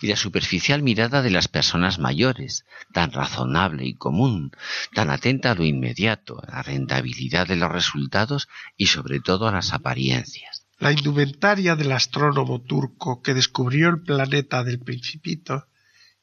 y 0.01 0.07
la 0.07 0.15
superficial 0.15 0.81
mirada 0.81 1.21
de 1.21 1.29
las 1.29 1.47
personas 1.47 1.99
mayores, 1.99 2.65
tan 2.93 3.11
razonable 3.11 3.85
y 3.85 3.95
común, 3.95 4.51
tan 4.93 5.09
atenta 5.09 5.51
a 5.51 5.55
lo 5.55 5.65
inmediato, 5.65 6.41
a 6.41 6.49
la 6.49 6.63
rentabilidad 6.63 7.47
de 7.47 7.57
los 7.57 7.71
resultados 7.71 8.47
y 8.77 8.87
sobre 8.87 9.19
todo 9.19 9.47
a 9.47 9.51
las 9.51 9.73
apariencias. 9.73 10.65
La 10.79 10.91
indumentaria 10.91 11.75
del 11.75 11.91
astrónomo 11.91 12.61
turco 12.61 13.21
que 13.21 13.33
descubrió 13.33 13.89
el 13.89 14.01
planeta 14.01 14.63
del 14.63 14.79
Principito 14.79 15.67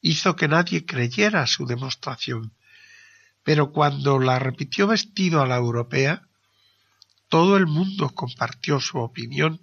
hizo 0.01 0.35
que 0.35 0.47
nadie 0.47 0.85
creyera 0.85 1.47
su 1.47 1.65
demostración, 1.65 2.53
pero 3.43 3.71
cuando 3.71 4.19
la 4.19 4.39
repitió 4.39 4.87
vestido 4.87 5.41
a 5.41 5.47
la 5.47 5.55
europea, 5.55 6.23
todo 7.33 7.57
el 7.57 7.65
mundo 7.65 8.11
compartió 8.13 8.79
su 8.79 8.99
opinión 8.99 9.59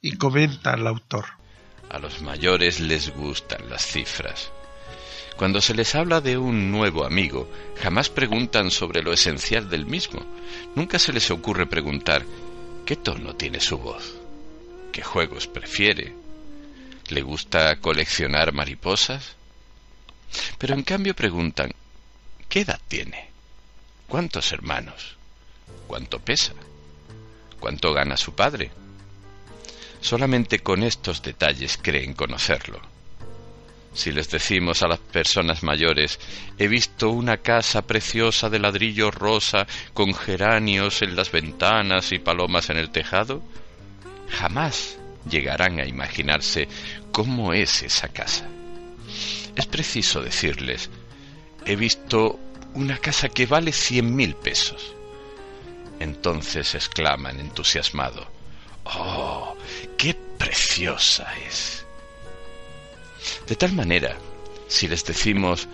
y 0.00 0.16
comenta 0.16 0.72
el 0.72 0.86
autor. 0.86 1.26
A 1.90 1.98
los 1.98 2.22
mayores 2.22 2.80
les 2.80 3.14
gustan 3.14 3.68
las 3.68 3.84
cifras. 3.86 4.50
Cuando 5.36 5.60
se 5.60 5.74
les 5.74 5.94
habla 5.94 6.22
de 6.22 6.38
un 6.38 6.70
nuevo 6.70 7.04
amigo, 7.04 7.46
jamás 7.76 8.08
preguntan 8.08 8.70
sobre 8.70 9.02
lo 9.02 9.12
esencial 9.12 9.68
del 9.68 9.84
mismo. 9.84 10.24
Nunca 10.76 10.98
se 10.98 11.12
les 11.12 11.30
ocurre 11.30 11.66
preguntar 11.66 12.24
qué 12.86 12.96
tono 12.96 13.36
tiene 13.36 13.60
su 13.60 13.76
voz, 13.76 14.14
qué 14.90 15.02
juegos 15.02 15.46
prefiere, 15.46 16.14
le 17.10 17.20
gusta 17.20 17.76
coleccionar 17.80 18.54
mariposas. 18.54 19.36
Pero 20.56 20.72
en 20.72 20.82
cambio 20.82 21.14
preguntan 21.14 21.70
¿qué 22.48 22.60
edad 22.60 22.80
tiene? 22.88 23.28
¿Cuántos 24.08 24.52
hermanos? 24.52 25.18
¿Cuánto 25.86 26.18
pesa? 26.18 26.54
Cuánto 27.64 27.94
gana 27.94 28.18
su 28.18 28.34
padre. 28.34 28.70
Solamente 30.02 30.58
con 30.58 30.82
estos 30.82 31.22
detalles 31.22 31.78
creen 31.80 32.12
conocerlo. 32.12 32.78
Si 33.94 34.12
les 34.12 34.28
decimos 34.28 34.82
a 34.82 34.88
las 34.88 34.98
personas 34.98 35.62
mayores, 35.62 36.20
he 36.58 36.68
visto 36.68 37.08
una 37.08 37.38
casa 37.38 37.80
preciosa 37.80 38.50
de 38.50 38.58
ladrillo 38.58 39.10
rosa 39.10 39.66
con 39.94 40.12
geranios 40.12 41.00
en 41.00 41.16
las 41.16 41.32
ventanas 41.32 42.12
y 42.12 42.18
palomas 42.18 42.68
en 42.68 42.76
el 42.76 42.90
tejado, 42.90 43.42
jamás 44.28 44.98
llegarán 45.26 45.80
a 45.80 45.86
imaginarse 45.86 46.68
cómo 47.12 47.54
es 47.54 47.82
esa 47.82 48.08
casa. 48.08 48.46
Es 49.56 49.64
preciso 49.64 50.20
decirles, 50.20 50.90
he 51.64 51.76
visto 51.76 52.38
una 52.74 52.98
casa 52.98 53.30
que 53.30 53.46
vale 53.46 53.72
cien 53.72 54.14
mil 54.14 54.34
pesos. 54.34 54.94
Entonces 56.04 56.74
exclaman 56.74 57.40
entusiasmado, 57.40 58.26
¡Oh, 58.84 59.56
qué 59.96 60.14
preciosa 60.36 61.26
es! 61.48 61.86
De 63.46 63.56
tal 63.56 63.72
manera, 63.72 64.18
si 64.68 64.86
les 64.86 65.02
decimos, 65.06 65.66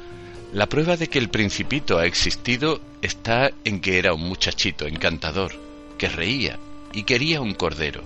la 0.52 0.68
prueba 0.68 0.96
de 0.96 1.08
que 1.08 1.18
el 1.18 1.30
principito 1.30 1.98
ha 1.98 2.06
existido 2.06 2.80
está 3.02 3.50
en 3.64 3.80
que 3.80 3.98
era 3.98 4.14
un 4.14 4.22
muchachito 4.22 4.86
encantador, 4.86 5.52
que 5.98 6.08
reía 6.08 6.60
y 6.92 7.02
quería 7.02 7.40
un 7.40 7.54
cordero. 7.54 8.04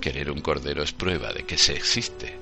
Querer 0.00 0.30
un 0.30 0.40
cordero 0.40 0.84
es 0.84 0.92
prueba 0.92 1.32
de 1.32 1.42
que 1.42 1.58
se 1.58 1.72
existe. 1.72 2.38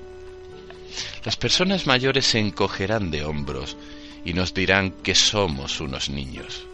Las 1.25 1.35
personas 1.35 1.87
mayores 1.87 2.27
se 2.27 2.37
encogerán 2.37 3.09
de 3.09 3.25
hombros 3.25 3.75
y 4.23 4.33
nos 4.33 4.53
dirán 4.53 4.91
que 4.91 5.15
somos 5.15 5.81
unos 5.81 6.09
niños. 6.09 6.67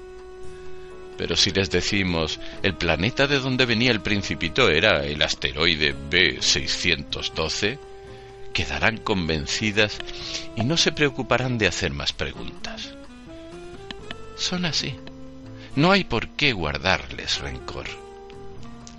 Pero 1.19 1.35
si 1.35 1.51
les 1.51 1.69
decimos 1.69 2.39
el 2.63 2.75
planeta 2.75 3.27
de 3.27 3.39
donde 3.39 3.65
venía 3.65 3.91
el 3.91 3.99
principito 3.99 4.69
era 4.69 5.03
el 5.03 5.21
asteroide 5.21 5.93
B612, 5.93 7.77
quedarán 8.53 8.99
convencidas 8.99 9.99
y 10.55 10.63
no 10.63 10.77
se 10.77 10.93
preocuparán 10.93 11.57
de 11.57 11.67
hacer 11.67 11.91
más 11.91 12.13
preguntas. 12.13 12.93
Son 14.37 14.63
así. 14.63 14.95
No 15.75 15.91
hay 15.91 16.05
por 16.05 16.29
qué 16.29 16.53
guardarles 16.53 17.39
rencor. 17.39 17.87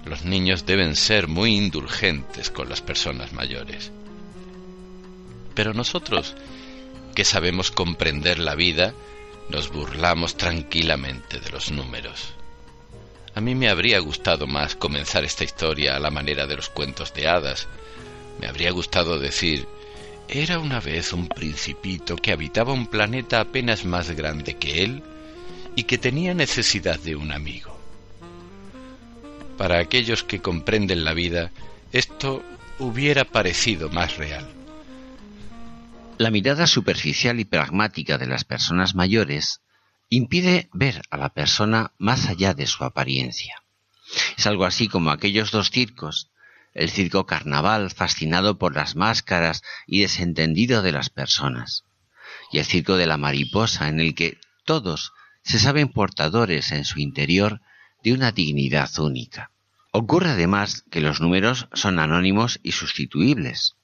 Los 0.05 0.27
niños 0.27 0.66
deben 0.66 0.97
ser 0.97 1.27
muy 1.27 1.57
indulgentes 1.57 2.51
con 2.51 2.68
las 2.68 2.83
personas 2.83 3.33
mayores. 3.33 3.93
Pero 5.55 5.73
nosotros, 5.73 6.37
que 7.14 7.25
sabemos 7.25 7.71
comprender 7.71 8.39
la 8.39 8.55
vida, 8.57 8.93
nos 9.51 9.71
burlamos 9.71 10.37
tranquilamente 10.37 11.41
de 11.41 11.51
los 11.51 11.71
números. 11.71 12.35
A 13.35 13.41
mí 13.41 13.55
me 13.55 13.69
habría 13.69 13.99
gustado 13.99 14.47
más 14.47 14.77
comenzar 14.77 15.25
esta 15.25 15.45
historia 15.45 15.97
a 15.97 16.01
la 16.01 16.11
manera 16.11 16.47
de 16.47 16.57
los 16.57 16.69
cuentos 16.69 17.13
de 17.15 17.29
hadas. 17.29 17.69
Me 18.41 18.47
habría 18.47 18.71
gustado 18.71 19.19
decir, 19.19 19.67
era 20.29 20.59
una 20.59 20.81
vez 20.81 21.13
un 21.13 21.29
principito 21.29 22.17
que 22.17 22.33
habitaba 22.33 22.73
un 22.73 22.87
planeta 22.87 23.41
apenas 23.41 23.85
más 23.85 24.11
grande 24.13 24.55
que 24.55 24.85
él 24.85 25.03
y 25.75 25.85
que 25.85 25.99
tenía 25.99 26.35
necesidad 26.35 26.99
de 26.99 27.17
un 27.17 27.33
amigo. 27.33 27.77
Para 29.59 29.79
aquellos 29.79 30.23
que 30.23 30.41
comprenden 30.41 31.05
la 31.05 31.13
vida, 31.13 31.51
esto 31.93 32.43
hubiera 32.79 33.25
parecido 33.25 33.91
más 33.91 34.17
real. 34.17 34.60
La 36.21 36.31
mirada 36.31 36.66
superficial 36.66 37.41
y 37.41 37.47
pragmática 37.47 38.18
de 38.18 38.27
las 38.27 38.45
personas 38.45 38.95
mayores 38.95 39.62
impide 40.11 40.68
ver 40.75 41.01
a 41.09 41.16
la 41.16 41.31
persona 41.31 41.95
más 41.97 42.29
allá 42.29 42.53
de 42.53 42.66
su 42.66 42.85
apariencia. 42.85 43.62
Es 44.37 44.47
algo 44.47 44.66
así 44.66 44.87
como 44.87 45.12
aquellos 45.12 45.51
dos 45.51 45.71
circos, 45.71 46.29
el 46.75 46.91
circo 46.91 47.25
carnaval 47.25 47.91
fascinado 47.91 48.59
por 48.59 48.75
las 48.75 48.97
máscaras 48.97 49.62
y 49.87 50.03
desentendido 50.03 50.83
de 50.83 50.93
las 50.93 51.09
personas, 51.09 51.85
y 52.53 52.59
el 52.59 52.66
circo 52.66 52.99
de 52.99 53.07
la 53.07 53.16
mariposa 53.16 53.89
en 53.89 53.99
el 53.99 54.14
que 54.14 54.39
todos 54.66 55.14
se 55.43 55.59
saben 55.59 55.89
portadores 55.89 56.71
en 56.71 56.85
su 56.85 57.01
interior 57.01 57.62
de 58.05 58.12
una 58.12 58.31
dignidad 58.31 58.91
única. 58.99 59.53
Ocurre 59.91 60.29
además 60.33 60.85
que 60.91 61.01
los 61.01 61.23
números 61.23 61.68
son 61.73 61.99
anónimos 61.99 62.61
y 62.62 62.73
sustituibles. 62.73 63.77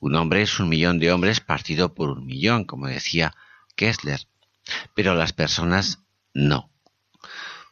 Un 0.00 0.14
hombre 0.14 0.42
es 0.42 0.60
un 0.60 0.68
millón 0.68 0.98
de 0.98 1.12
hombres 1.12 1.40
partido 1.40 1.94
por 1.94 2.10
un 2.10 2.24
millón, 2.24 2.64
como 2.64 2.86
decía 2.86 3.34
Kessler, 3.74 4.28
pero 4.94 5.14
las 5.14 5.32
personas 5.32 6.00
no. 6.34 6.70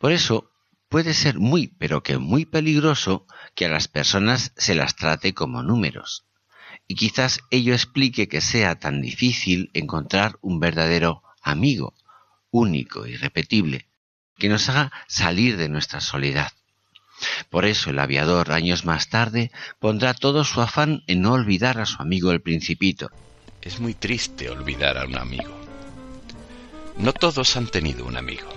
Por 0.01 0.13
eso 0.13 0.51
puede 0.89 1.15
ser 1.15 1.39
muy, 1.39 1.69
pero 1.69 2.03
que 2.03 2.19
muy 2.19 2.45
peligroso 2.45 3.27
que 3.55 3.67
a 3.67 3.69
las 3.69 3.89
personas 3.89 4.53
se 4.57 4.75
las 4.75 4.97
trate 4.97 5.35
como 5.35 5.63
números. 5.63 6.25
Y 6.89 6.95
quizás 6.95 7.41
ello 7.51 7.75
explique 7.75 8.29
que 8.29 8.41
sea 8.41 8.79
tan 8.79 9.03
difícil 9.03 9.71
encontrar 9.75 10.39
un 10.41 10.61
verdadero 10.61 11.23
amigo, 11.43 11.95
único, 12.51 13.07
irrepetible, 13.07 13.89
que 14.39 14.49
nos 14.49 14.69
haga 14.69 14.93
salir 15.09 15.57
de 15.57 15.69
nuestra 15.69 16.01
soledad. 16.01 16.53
Por 17.51 17.65
eso 17.65 17.91
el 17.91 17.99
aviador 17.99 18.53
años 18.53 18.85
más 18.85 19.09
tarde 19.09 19.51
pondrá 19.79 20.15
todo 20.15 20.45
su 20.45 20.61
afán 20.61 21.03
en 21.07 21.23
no 21.23 21.33
olvidar 21.33 21.81
a 21.81 21.87
su 21.87 22.01
amigo 22.03 22.31
el 22.33 22.41
principito. 22.41 23.11
Es 23.63 23.81
muy 23.81 23.95
triste 23.95 24.51
olvidar 24.51 24.99
a 24.99 25.07
un 25.07 25.17
amigo. 25.17 25.55
No 26.99 27.13
todos 27.13 27.57
han 27.57 27.67
tenido 27.67 28.05
un 28.05 28.17
amigo. 28.17 28.49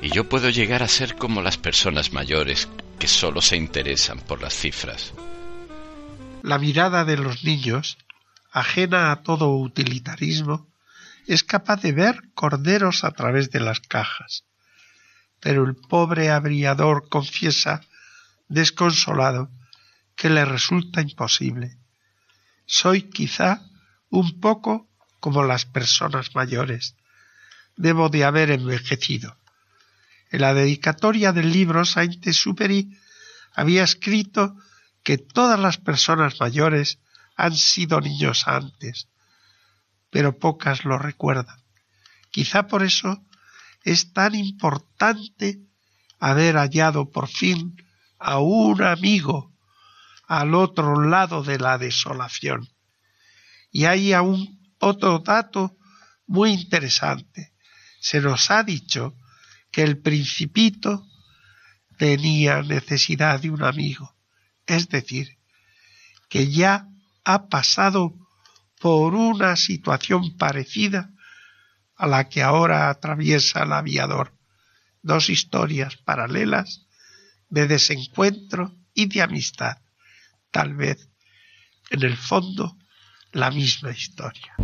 Y 0.00 0.10
yo 0.10 0.28
puedo 0.28 0.50
llegar 0.50 0.82
a 0.82 0.88
ser 0.88 1.16
como 1.16 1.42
las 1.42 1.56
personas 1.56 2.12
mayores 2.12 2.68
que 2.98 3.08
solo 3.08 3.42
se 3.42 3.56
interesan 3.56 4.20
por 4.20 4.40
las 4.40 4.54
cifras. 4.54 5.12
La 6.42 6.58
mirada 6.58 7.04
de 7.04 7.16
los 7.16 7.44
niños, 7.44 7.98
ajena 8.52 9.10
a 9.10 9.22
todo 9.22 9.56
utilitarismo, 9.56 10.68
es 11.26 11.42
capaz 11.42 11.82
de 11.82 11.92
ver 11.92 12.20
corderos 12.34 13.04
a 13.04 13.10
través 13.10 13.50
de 13.50 13.60
las 13.60 13.80
cajas 13.80 14.44
pero 15.40 15.64
el 15.64 15.76
pobre 15.76 16.30
abriador 16.30 17.08
confiesa, 17.08 17.82
desconsolado, 18.48 19.50
que 20.16 20.30
le 20.30 20.44
resulta 20.44 21.00
imposible. 21.00 21.78
Soy 22.66 23.02
quizá 23.02 23.62
un 24.10 24.40
poco 24.40 24.88
como 25.20 25.44
las 25.44 25.64
personas 25.64 26.34
mayores. 26.34 26.96
Debo 27.76 28.08
de 28.08 28.24
haber 28.24 28.50
envejecido. 28.50 29.36
En 30.30 30.40
la 30.40 30.54
dedicatoria 30.54 31.32
del 31.32 31.52
libro 31.52 31.84
Saint-Exupéry 31.84 32.98
había 33.54 33.84
escrito 33.84 34.56
que 35.02 35.18
todas 35.18 35.58
las 35.58 35.78
personas 35.78 36.40
mayores 36.40 36.98
han 37.36 37.56
sido 37.56 38.00
niños 38.00 38.46
antes, 38.46 39.08
pero 40.10 40.38
pocas 40.38 40.84
lo 40.84 40.98
recuerdan. 40.98 41.62
Quizá 42.30 42.66
por 42.66 42.82
eso 42.82 43.24
es 43.88 44.12
tan 44.12 44.34
importante 44.34 45.60
haber 46.20 46.56
hallado 46.56 47.10
por 47.10 47.26
fin 47.26 47.74
a 48.18 48.38
un 48.38 48.82
amigo 48.82 49.54
al 50.26 50.54
otro 50.54 51.08
lado 51.08 51.42
de 51.42 51.58
la 51.58 51.78
desolación. 51.78 52.68
Y 53.72 53.86
hay 53.86 54.12
aún 54.12 54.60
otro 54.78 55.20
dato 55.20 55.74
muy 56.26 56.50
interesante. 56.50 57.54
Se 57.98 58.20
nos 58.20 58.50
ha 58.50 58.62
dicho 58.62 59.14
que 59.70 59.84
el 59.84 59.98
principito 60.02 61.06
tenía 61.96 62.60
necesidad 62.60 63.40
de 63.40 63.50
un 63.50 63.64
amigo, 63.64 64.14
es 64.66 64.90
decir, 64.90 65.38
que 66.28 66.50
ya 66.50 66.88
ha 67.24 67.48
pasado 67.48 68.14
por 68.80 69.14
una 69.14 69.56
situación 69.56 70.36
parecida 70.36 71.10
a 71.98 72.06
la 72.06 72.28
que 72.28 72.42
ahora 72.42 72.88
atraviesa 72.88 73.64
el 73.64 73.72
aviador, 73.72 74.32
dos 75.02 75.28
historias 75.28 75.96
paralelas 75.96 76.86
de 77.50 77.66
desencuentro 77.66 78.72
y 78.94 79.06
de 79.06 79.20
amistad, 79.20 79.78
tal 80.52 80.74
vez 80.74 81.08
en 81.90 82.04
el 82.04 82.16
fondo 82.16 82.76
la 83.32 83.50
misma 83.50 83.90
historia. 83.90 84.54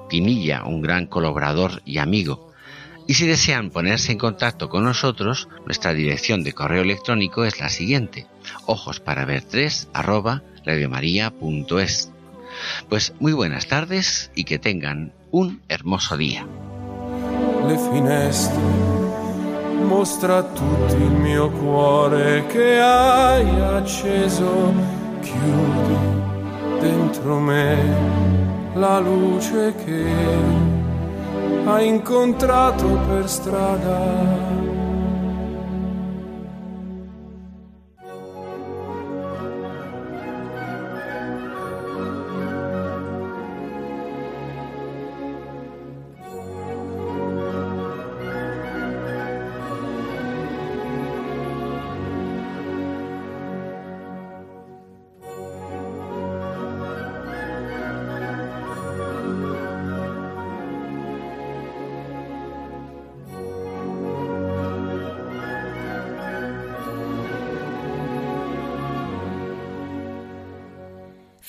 Pinilla, 0.09 0.63
un 0.63 0.81
gran 0.81 1.07
colaborador 1.07 1.81
y 1.85 1.97
amigo. 1.97 2.51
Y 3.07 3.15
si 3.15 3.25
desean 3.25 3.71
ponerse 3.71 4.11
en 4.11 4.19
contacto 4.19 4.69
con 4.69 4.83
nosotros, 4.83 5.47
nuestra 5.65 5.93
dirección 5.93 6.43
de 6.43 6.53
correo 6.53 6.83
electrónico 6.83 7.45
es 7.45 7.59
la 7.59 7.69
siguiente: 7.69 8.27
ojos 8.67 8.99
para 8.99 9.25
ver 9.25 9.41
3 9.41 9.89
arroba 9.91 10.43
radiomaria.es. 10.65 12.11
Pues 12.89 13.13
muy 13.19 13.33
buenas 13.33 13.67
tardes 13.67 14.31
y 14.35 14.43
que 14.43 14.59
tengan 14.59 15.13
un 15.31 15.61
hermoso 15.69 16.17
día. 16.17 16.45
Le 17.67 17.77
finestre 17.77 18.59
mostra 19.87 20.43
tutto 20.43 20.95
il 20.95 21.11
mio 21.11 21.49
cuore 21.49 22.45
che 22.47 22.79
hai 22.79 23.59
acceso, 23.59 24.73
chiudi 25.21 26.19
dentro 26.79 27.39
me 27.39 27.77
la 28.73 28.99
luce 28.99 29.75
che 29.83 30.05
hai 31.65 31.87
incontrato 31.87 32.87
per 33.07 33.29
strada. 33.29 34.50